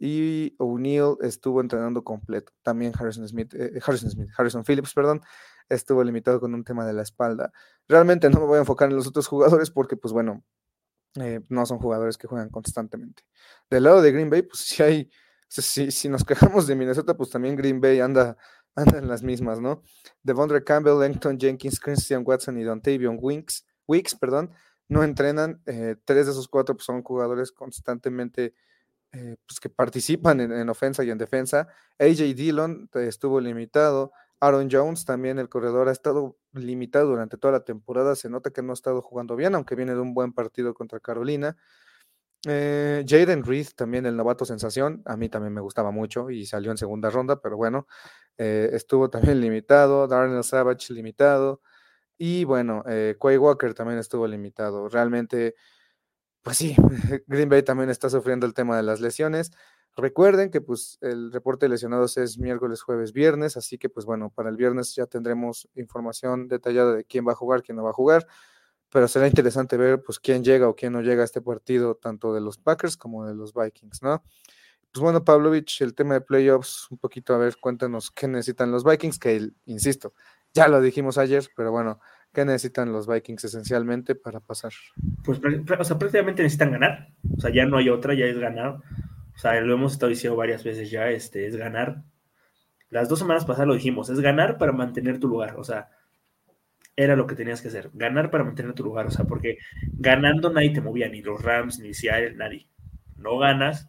y 0.00 0.54
O'Neill 0.58 1.16
estuvo 1.22 1.62
entrenando 1.62 2.04
completo. 2.04 2.52
También 2.62 2.92
Harrison 2.98 3.24
Harrison 3.24 4.10
Smith, 4.10 4.28
Harrison 4.36 4.62
Phillips, 4.62 4.92
perdón, 4.92 5.22
estuvo 5.68 6.02
limitado 6.04 6.40
con 6.40 6.54
un 6.54 6.64
tema 6.64 6.86
de 6.86 6.92
la 6.92 7.02
espalda. 7.02 7.52
Realmente 7.88 8.30
no 8.30 8.40
me 8.40 8.46
voy 8.46 8.56
a 8.56 8.60
enfocar 8.60 8.90
en 8.90 8.96
los 8.96 9.06
otros 9.06 9.26
jugadores 9.26 9.70
porque, 9.70 9.96
pues 9.96 10.12
bueno, 10.12 10.44
eh, 11.20 11.40
no 11.48 11.64
son 11.66 11.78
jugadores 11.78 12.18
que 12.18 12.26
juegan 12.26 12.50
constantemente. 12.50 13.24
Del 13.70 13.84
lado 13.84 14.02
de 14.02 14.12
Green 14.12 14.30
Bay, 14.30 14.42
pues 14.42 14.60
si 14.60 14.82
hay, 14.82 15.10
si, 15.48 15.90
si 15.90 16.08
nos 16.08 16.24
quejamos 16.24 16.66
de 16.66 16.74
Minnesota, 16.74 17.16
pues 17.16 17.30
también 17.30 17.56
Green 17.56 17.80
Bay 17.80 18.00
anda, 18.00 18.36
anda 18.74 18.98
en 18.98 19.08
las 19.08 19.22
mismas, 19.22 19.60
¿no? 19.60 19.82
Devondre 20.22 20.64
Campbell, 20.64 20.98
Langton 20.98 21.38
Jenkins, 21.38 21.80
Christian 21.80 22.22
Watson 22.26 22.58
y 22.58 22.64
Dontavion 22.64 23.18
Winks, 23.20 23.66
Weeks, 23.86 24.14
perdón, 24.14 24.50
no 24.88 25.02
entrenan. 25.04 25.62
tres 26.04 26.26
de 26.26 26.32
esos 26.32 26.48
cuatro 26.48 26.74
pues, 26.74 26.84
son 26.84 27.02
jugadores 27.02 27.52
constantemente 27.52 28.54
eh, 29.16 29.36
pues 29.46 29.60
que 29.60 29.68
participan 29.68 30.40
en, 30.40 30.68
ofensa 30.68 31.04
y 31.04 31.10
en 31.10 31.18
defensa. 31.18 31.68
AJ 32.00 32.34
Dillon 32.34 32.90
eh, 32.94 33.06
estuvo 33.06 33.40
limitado. 33.40 34.12
Aaron 34.40 34.68
Jones 34.70 35.04
también, 35.04 35.38
el 35.38 35.48
corredor, 35.48 35.88
ha 35.88 35.92
estado 35.92 36.36
limitado 36.52 37.08
durante 37.08 37.36
toda 37.36 37.52
la 37.52 37.64
temporada. 37.64 38.14
Se 38.16 38.28
nota 38.28 38.50
que 38.50 38.62
no 38.62 38.72
ha 38.72 38.74
estado 38.74 39.02
jugando 39.02 39.36
bien, 39.36 39.54
aunque 39.54 39.74
viene 39.74 39.94
de 39.94 40.00
un 40.00 40.14
buen 40.14 40.32
partido 40.32 40.74
contra 40.74 41.00
Carolina. 41.00 41.56
Eh, 42.46 43.04
Jaden 43.08 43.44
Reed, 43.44 43.68
también 43.74 44.04
el 44.06 44.16
novato 44.16 44.44
sensación, 44.44 45.02
a 45.06 45.16
mí 45.16 45.30
también 45.30 45.54
me 45.54 45.62
gustaba 45.62 45.90
mucho 45.90 46.28
y 46.28 46.44
salió 46.44 46.70
en 46.70 46.76
segunda 46.76 47.08
ronda, 47.08 47.40
pero 47.40 47.56
bueno, 47.56 47.86
estuvo 48.36 49.08
también 49.08 49.40
limitado. 49.40 50.06
Darnell 50.08 50.44
Savage 50.44 50.92
limitado. 50.92 51.62
Y 52.18 52.44
bueno, 52.44 52.84
Quay 52.84 53.38
Walker 53.38 53.74
también 53.74 53.98
estuvo 53.98 54.26
limitado. 54.26 54.88
Realmente 54.88 55.54
pues 56.44 56.58
sí, 56.58 56.76
Green 57.26 57.48
Bay 57.48 57.62
también 57.62 57.90
está 57.90 58.10
sufriendo 58.10 58.46
el 58.46 58.54
tema 58.54 58.76
de 58.76 58.82
las 58.84 59.00
lesiones. 59.00 59.50
Recuerden 59.96 60.50
que 60.50 60.60
pues 60.60 60.98
el 61.02 61.30
reporte 61.32 61.66
de 61.66 61.70
lesionados 61.70 62.16
es 62.16 62.38
miércoles, 62.38 62.82
jueves, 62.82 63.12
viernes, 63.12 63.56
así 63.56 63.78
que 63.78 63.88
pues 63.88 64.06
bueno, 64.06 64.30
para 64.30 64.50
el 64.50 64.56
viernes 64.56 64.94
ya 64.94 65.06
tendremos 65.06 65.68
información 65.76 66.48
detallada 66.48 66.94
de 66.94 67.04
quién 67.04 67.26
va 67.26 67.32
a 67.32 67.36
jugar, 67.36 67.62
quién 67.62 67.76
no 67.76 67.84
va 67.84 67.90
a 67.90 67.94
jugar, 67.94 68.26
pero 68.90 69.06
será 69.06 69.28
interesante 69.28 69.76
ver 69.76 70.02
pues 70.02 70.18
quién 70.18 70.42
llega 70.42 70.68
o 70.68 70.74
quién 70.74 70.92
no 70.92 71.00
llega 71.00 71.22
a 71.22 71.24
este 71.24 71.40
partido, 71.40 71.94
tanto 71.94 72.34
de 72.34 72.40
los 72.40 72.58
Packers 72.58 72.96
como 72.96 73.24
de 73.26 73.34
los 73.34 73.54
Vikings, 73.54 74.02
¿no? 74.02 74.22
Pues 74.92 75.02
bueno, 75.02 75.24
Pavlovich, 75.24 75.80
el 75.82 75.94
tema 75.94 76.14
de 76.14 76.20
playoffs, 76.20 76.88
un 76.90 76.98
poquito 76.98 77.34
a 77.34 77.38
ver, 77.38 77.56
cuéntanos 77.60 78.10
qué 78.10 78.28
necesitan 78.28 78.72
los 78.72 78.84
Vikings, 78.84 79.18
que 79.18 79.50
insisto, 79.66 80.12
ya 80.52 80.68
lo 80.68 80.80
dijimos 80.80 81.18
ayer, 81.18 81.48
pero 81.56 81.70
bueno, 81.70 82.00
¿Qué 82.34 82.44
necesitan 82.44 82.92
los 82.92 83.06
Vikings 83.06 83.44
esencialmente 83.44 84.16
para 84.16 84.40
pasar? 84.40 84.72
Pues, 85.24 85.38
o 85.38 85.84
sea, 85.84 85.96
prácticamente 85.96 86.42
necesitan 86.42 86.72
ganar. 86.72 87.10
O 87.36 87.40
sea, 87.40 87.52
ya 87.54 87.64
no 87.64 87.76
hay 87.76 87.88
otra, 87.88 88.12
ya 88.14 88.24
es 88.24 88.36
ganar. 88.36 88.78
O 89.34 89.38
sea, 89.38 89.60
lo 89.60 89.74
hemos 89.74 89.92
estado 89.92 90.10
diciendo 90.10 90.36
varias 90.36 90.62
veces 90.64 90.90
ya, 90.90 91.08
este, 91.08 91.46
es 91.46 91.56
ganar. 91.56 92.02
Las 92.90 93.08
dos 93.08 93.18
semanas 93.18 93.44
pasadas 93.44 93.68
lo 93.68 93.74
dijimos, 93.74 94.08
es 94.10 94.20
ganar 94.20 94.58
para 94.58 94.72
mantener 94.72 95.18
tu 95.18 95.28
lugar. 95.28 95.56
O 95.58 95.64
sea, 95.64 95.88
era 96.96 97.16
lo 97.16 97.26
que 97.26 97.34
tenías 97.34 97.60
que 97.60 97.68
hacer, 97.68 97.90
ganar 97.92 98.30
para 98.30 98.44
mantener 98.44 98.72
tu 98.72 98.84
lugar, 98.84 99.06
o 99.06 99.10
sea, 99.10 99.24
porque 99.24 99.58
ganando 99.94 100.50
nadie 100.50 100.70
te 100.70 100.80
movía, 100.80 101.08
ni 101.08 101.22
los 101.22 101.42
Rams, 101.42 101.80
ni 101.80 101.92
Seattle, 101.92 102.34
nadie. 102.36 102.68
No 103.16 103.38
ganas, 103.38 103.88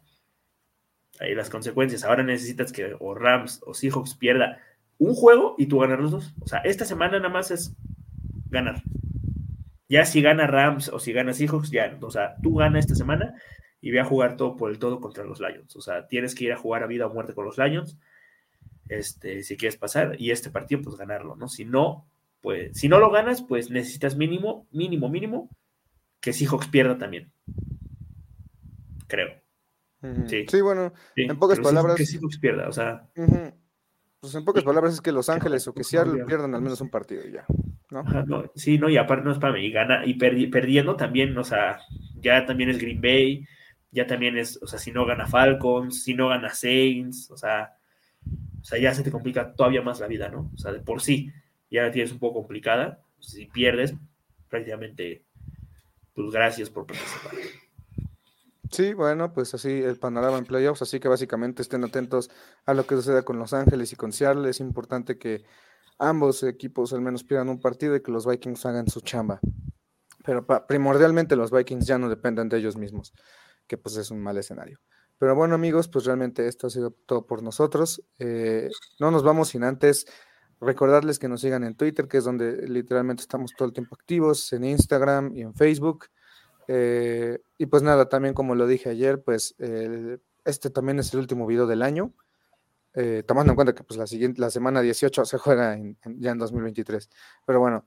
ahí 1.20 1.34
las 1.34 1.50
consecuencias. 1.50 2.04
Ahora 2.04 2.22
necesitas 2.22 2.72
que 2.72 2.96
o 2.98 3.14
Rams 3.14 3.62
o 3.64 3.74
Seahawks 3.74 4.14
pierda 4.14 4.58
un 4.98 5.14
juego 5.14 5.54
y 5.58 5.66
tú 5.66 5.78
ganas 5.78 6.00
los 6.00 6.10
dos. 6.10 6.34
O 6.40 6.48
sea, 6.48 6.58
esta 6.60 6.84
semana 6.84 7.18
nada 7.18 7.28
más 7.28 7.50
es 7.50 7.74
ganar. 8.50 8.82
Ya 9.88 10.04
si 10.04 10.20
gana 10.20 10.48
Rams 10.48 10.88
o 10.88 10.98
si 10.98 11.12
gana 11.12 11.32
Seahawks, 11.32 11.70
ya, 11.70 11.96
o 12.00 12.10
sea, 12.10 12.36
tú 12.42 12.56
ganas 12.56 12.86
esta 12.86 12.96
semana 12.96 13.34
y 13.80 13.90
ve 13.90 14.00
a 14.00 14.04
jugar 14.04 14.36
todo 14.36 14.56
por 14.56 14.70
el 14.70 14.78
todo 14.78 15.00
contra 15.00 15.24
los 15.24 15.40
Lions. 15.40 15.76
O 15.76 15.80
sea, 15.80 16.06
tienes 16.06 16.34
que 16.34 16.44
ir 16.44 16.52
a 16.52 16.56
jugar 16.56 16.82
a 16.82 16.86
vida 16.86 17.06
o 17.06 17.12
muerte 17.12 17.34
con 17.34 17.44
los 17.44 17.58
Lions, 17.58 17.98
este, 18.88 19.42
si 19.42 19.56
quieres 19.56 19.76
pasar, 19.76 20.16
y 20.18 20.30
este 20.30 20.50
partido, 20.50 20.82
pues 20.82 20.96
ganarlo, 20.96 21.36
¿no? 21.36 21.48
Si 21.48 21.64
no, 21.64 22.06
pues, 22.40 22.78
si 22.78 22.88
no 22.88 22.98
lo 22.98 23.10
ganas, 23.10 23.42
pues 23.42 23.70
necesitas 23.70 24.16
mínimo, 24.16 24.66
mínimo, 24.70 25.08
mínimo, 25.08 25.50
que 26.20 26.32
Seahawks 26.32 26.68
pierda 26.68 26.98
también. 26.98 27.30
Creo. 29.06 29.40
sí. 30.26 30.60
bueno, 30.60 30.92
en 31.16 31.38
pocas 31.38 31.60
palabras. 31.60 31.96
Que 31.96 32.06
Seahawks 32.06 32.38
pierda, 32.38 32.68
o 32.68 32.72
sea. 32.72 33.08
Pues 34.20 34.34
en 34.34 34.44
pocas 34.44 34.64
palabras 34.64 34.94
es 34.94 35.00
que 35.00 35.12
Los 35.12 35.28
Ángeles 35.28 35.68
o 35.68 35.74
que 35.74 35.84
Seattle 35.84 36.24
pierdan 36.24 36.54
al 36.54 36.62
menos 36.62 36.80
un 36.80 36.90
partido 36.90 37.22
y 37.26 37.32
ya. 37.32 37.46
¿no? 37.90 38.50
sí, 38.54 38.78
no, 38.78 38.88
y 38.88 38.96
aparte 38.96 39.24
no 39.24 39.32
es 39.32 39.38
para 39.38 39.52
mí, 39.52 39.66
y 39.66 39.70
gana, 39.70 40.04
y 40.04 40.14
perdiendo 40.14 40.96
también, 40.96 41.36
o 41.38 41.44
sea, 41.44 41.80
ya 42.20 42.44
también 42.44 42.70
es 42.70 42.78
Green 42.78 43.00
Bay, 43.00 43.46
ya 43.96 44.06
también 44.06 44.36
es, 44.36 44.62
o 44.62 44.66
sea, 44.66 44.78
si 44.78 44.92
no 44.92 45.06
gana 45.06 45.26
Falcons, 45.26 46.02
si 46.02 46.12
no 46.12 46.28
gana 46.28 46.52
Saints, 46.52 47.30
o 47.30 47.36
sea, 47.38 47.74
o 48.60 48.62
sea, 48.62 48.78
ya 48.78 48.92
se 48.92 49.02
te 49.02 49.10
complica 49.10 49.54
todavía 49.54 49.80
más 49.80 50.00
la 50.00 50.06
vida, 50.06 50.28
¿no? 50.28 50.50
O 50.54 50.58
sea, 50.58 50.70
de 50.70 50.80
por 50.80 51.00
sí, 51.00 51.32
ya 51.70 51.84
la 51.84 51.90
tienes 51.90 52.12
un 52.12 52.18
poco 52.18 52.40
complicada, 52.40 53.00
si 53.20 53.46
pierdes, 53.46 53.94
prácticamente, 54.50 55.24
pues 56.12 56.30
gracias 56.30 56.68
por 56.68 56.86
participar. 56.86 57.32
Sí, 58.70 58.92
bueno, 58.92 59.32
pues 59.32 59.54
así 59.54 59.70
el 59.70 59.96
panorama 59.96 60.36
en 60.36 60.44
playoffs, 60.44 60.82
así 60.82 61.00
que 61.00 61.08
básicamente 61.08 61.62
estén 61.62 61.82
atentos 61.82 62.30
a 62.66 62.74
lo 62.74 62.86
que 62.86 62.96
suceda 62.96 63.22
con 63.22 63.38
Los 63.38 63.54
Ángeles 63.54 63.94
y 63.94 63.96
con 63.96 64.12
Seattle. 64.12 64.50
Es 64.50 64.60
importante 64.60 65.16
que 65.16 65.42
ambos 65.98 66.42
equipos 66.42 66.92
al 66.92 67.00
menos 67.00 67.24
pierdan 67.24 67.48
un 67.48 67.60
partido 67.60 67.96
y 67.96 68.02
que 68.02 68.12
los 68.12 68.26
Vikings 68.26 68.66
hagan 68.66 68.88
su 68.88 69.00
chamba. 69.00 69.40
Pero 70.22 70.46
primordialmente 70.66 71.34
los 71.34 71.50
Vikings 71.50 71.86
ya 71.86 71.96
no 71.96 72.10
dependen 72.10 72.50
de 72.50 72.58
ellos 72.58 72.76
mismos, 72.76 73.14
que 73.66 73.78
pues 73.78 73.96
es 73.96 74.10
un 74.10 74.20
mal 74.20 74.36
escenario. 74.38 74.80
Pero 75.18 75.34
bueno 75.34 75.54
amigos, 75.54 75.88
pues 75.88 76.04
realmente 76.04 76.46
esto 76.46 76.66
ha 76.66 76.70
sido 76.70 76.90
todo 76.90 77.26
por 77.26 77.42
nosotros. 77.42 78.02
Eh, 78.18 78.68
no 79.00 79.10
nos 79.10 79.22
vamos 79.22 79.48
sin 79.48 79.64
antes 79.64 80.06
recordarles 80.60 81.18
que 81.18 81.28
nos 81.28 81.40
sigan 81.40 81.64
en 81.64 81.74
Twitter, 81.74 82.08
que 82.08 82.18
es 82.18 82.24
donde 82.24 82.68
literalmente 82.68 83.22
estamos 83.22 83.52
todo 83.56 83.68
el 83.68 83.74
tiempo 83.74 83.94
activos, 83.94 84.52
en 84.52 84.64
Instagram 84.64 85.34
y 85.34 85.42
en 85.42 85.54
Facebook. 85.54 86.06
Eh, 86.68 87.38
y 87.58 87.66
pues 87.66 87.82
nada, 87.82 88.08
también 88.08 88.34
como 88.34 88.54
lo 88.54 88.66
dije 88.66 88.90
ayer, 88.90 89.22
pues 89.22 89.54
este 90.44 90.70
también 90.70 90.98
es 90.98 91.12
el 91.12 91.20
último 91.20 91.46
video 91.46 91.66
del 91.66 91.82
año, 91.82 92.12
eh, 92.94 93.22
tomando 93.26 93.52
en 93.52 93.56
cuenta 93.56 93.74
que 93.74 93.84
pues 93.84 93.98
la 93.98 94.06
siguiente, 94.06 94.40
la 94.40 94.50
semana 94.50 94.80
18 94.80 95.24
se 95.24 95.38
juega 95.38 95.76
ya 96.04 96.30
en 96.30 96.38
2023. 96.38 97.10
Pero 97.46 97.60
bueno, 97.60 97.86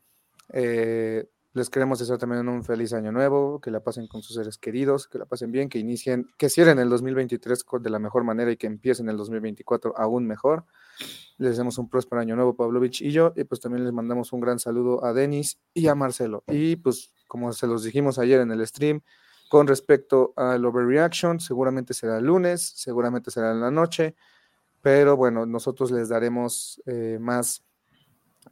les 1.53 1.69
queremos 1.69 1.97
desear 1.97 2.19
también 2.19 2.47
un 2.47 2.63
feliz 2.63 2.93
año 2.93 3.11
nuevo, 3.11 3.59
que 3.59 3.71
la 3.71 3.79
pasen 3.79 4.07
con 4.07 4.21
sus 4.21 4.35
seres 4.35 4.57
queridos, 4.57 5.07
que 5.07 5.17
la 5.17 5.25
pasen 5.25 5.51
bien, 5.51 5.67
que 5.67 5.79
inicien, 5.79 6.29
que 6.37 6.47
cierren 6.49 6.77
el 6.77 6.89
2023 6.89 7.65
de 7.81 7.89
la 7.89 7.97
mejor 7.97 8.23
manera 8.23 8.51
y 8.51 8.57
que 8.57 8.67
empiecen 8.67 9.09
el 9.09 9.17
2024 9.17 9.97
aún 9.97 10.27
mejor. 10.27 10.65
Les 11.37 11.51
deseamos 11.51 11.77
un 11.79 11.89
próspero 11.89 12.21
año 12.21 12.35
nuevo, 12.35 12.55
Pavlovich 12.55 13.01
y 13.01 13.11
yo, 13.11 13.33
y 13.35 13.45
pues 13.45 13.61
también 13.61 13.83
les 13.83 13.93
mandamos 13.93 14.31
un 14.31 14.41
gran 14.41 14.59
saludo 14.59 15.03
a 15.03 15.13
Denis 15.13 15.59
y 15.73 15.87
a 15.87 15.95
Marcelo. 15.95 16.43
Y 16.47 16.75
pues 16.75 17.11
como 17.27 17.51
se 17.53 17.65
los 17.65 17.83
dijimos 17.83 18.19
ayer 18.19 18.41
en 18.41 18.51
el 18.51 18.65
stream, 18.67 19.01
con 19.49 19.65
respecto 19.65 20.33
al 20.35 20.63
overreaction, 20.63 21.39
seguramente 21.39 21.95
será 21.95 22.19
el 22.19 22.25
lunes, 22.25 22.73
seguramente 22.75 23.31
será 23.31 23.51
en 23.51 23.61
la 23.61 23.71
noche, 23.71 24.15
pero 24.81 25.17
bueno, 25.17 25.47
nosotros 25.47 25.89
les 25.89 26.09
daremos 26.09 26.79
eh, 26.85 27.17
más 27.19 27.63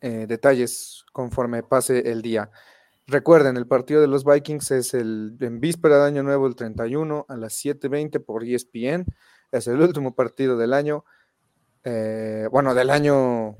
eh, 0.01 0.25
detalles 0.27 1.05
conforme 1.11 1.61
pase 1.61 2.11
el 2.11 2.21
día. 2.21 2.49
Recuerden, 3.09 3.55
el 3.55 3.67
partido 3.67 4.01
de 4.01 4.07
los 4.07 4.25
Vikings 4.25 4.71
es 4.71 4.93
el 4.93 5.37
en 5.39 5.61
víspera 5.61 5.97
de 5.97 6.07
Año 6.07 6.23
Nuevo, 6.23 6.45
el 6.45 6.55
31 6.55 7.25
a 7.29 7.37
las 7.37 7.53
7:20 7.53 8.19
por 8.19 8.43
ESPN. 8.43 9.05
Es 9.49 9.67
el 9.67 9.79
último 9.79 10.13
partido 10.13 10.57
del 10.57 10.73
año, 10.73 11.05
eh, 11.85 12.49
bueno, 12.51 12.73
del 12.73 12.89
año 12.89 13.55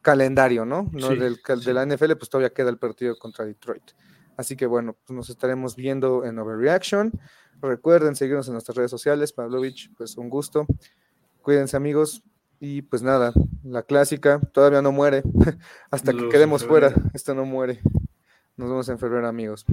calendario, 0.00 0.64
¿no? 0.64 0.90
no 0.92 1.08
del, 1.10 1.40
de 1.64 1.74
la 1.74 1.84
NFL, 1.84 2.12
pues 2.16 2.30
todavía 2.30 2.54
queda 2.54 2.70
el 2.70 2.78
partido 2.78 3.18
contra 3.18 3.44
Detroit. 3.44 3.92
Así 4.38 4.56
que 4.56 4.64
bueno, 4.64 4.96
pues 5.04 5.14
nos 5.14 5.28
estaremos 5.28 5.76
viendo 5.76 6.24
en 6.24 6.38
Overreaction. 6.38 7.12
Recuerden 7.60 8.16
seguirnos 8.16 8.46
en 8.48 8.54
nuestras 8.54 8.76
redes 8.76 8.90
sociales. 8.90 9.34
Pavlovich, 9.34 9.90
pues 9.94 10.16
un 10.16 10.30
gusto. 10.30 10.66
Cuídense 11.42 11.76
amigos. 11.76 12.22
Y 12.60 12.80
pues 12.80 13.02
nada, 13.02 13.34
la 13.62 13.82
clásica 13.82 14.40
todavía 14.52 14.80
no 14.80 14.90
muere. 14.90 15.22
Hasta 15.90 16.14
que 16.14 16.30
quedemos 16.30 16.64
fuera, 16.64 16.94
esto 17.12 17.34
no 17.34 17.44
muere. 17.44 17.82
Nos 18.56 18.68
vemos 18.68 18.88
en 18.88 18.98
febrero 18.98 19.26
amigos. 19.28 19.66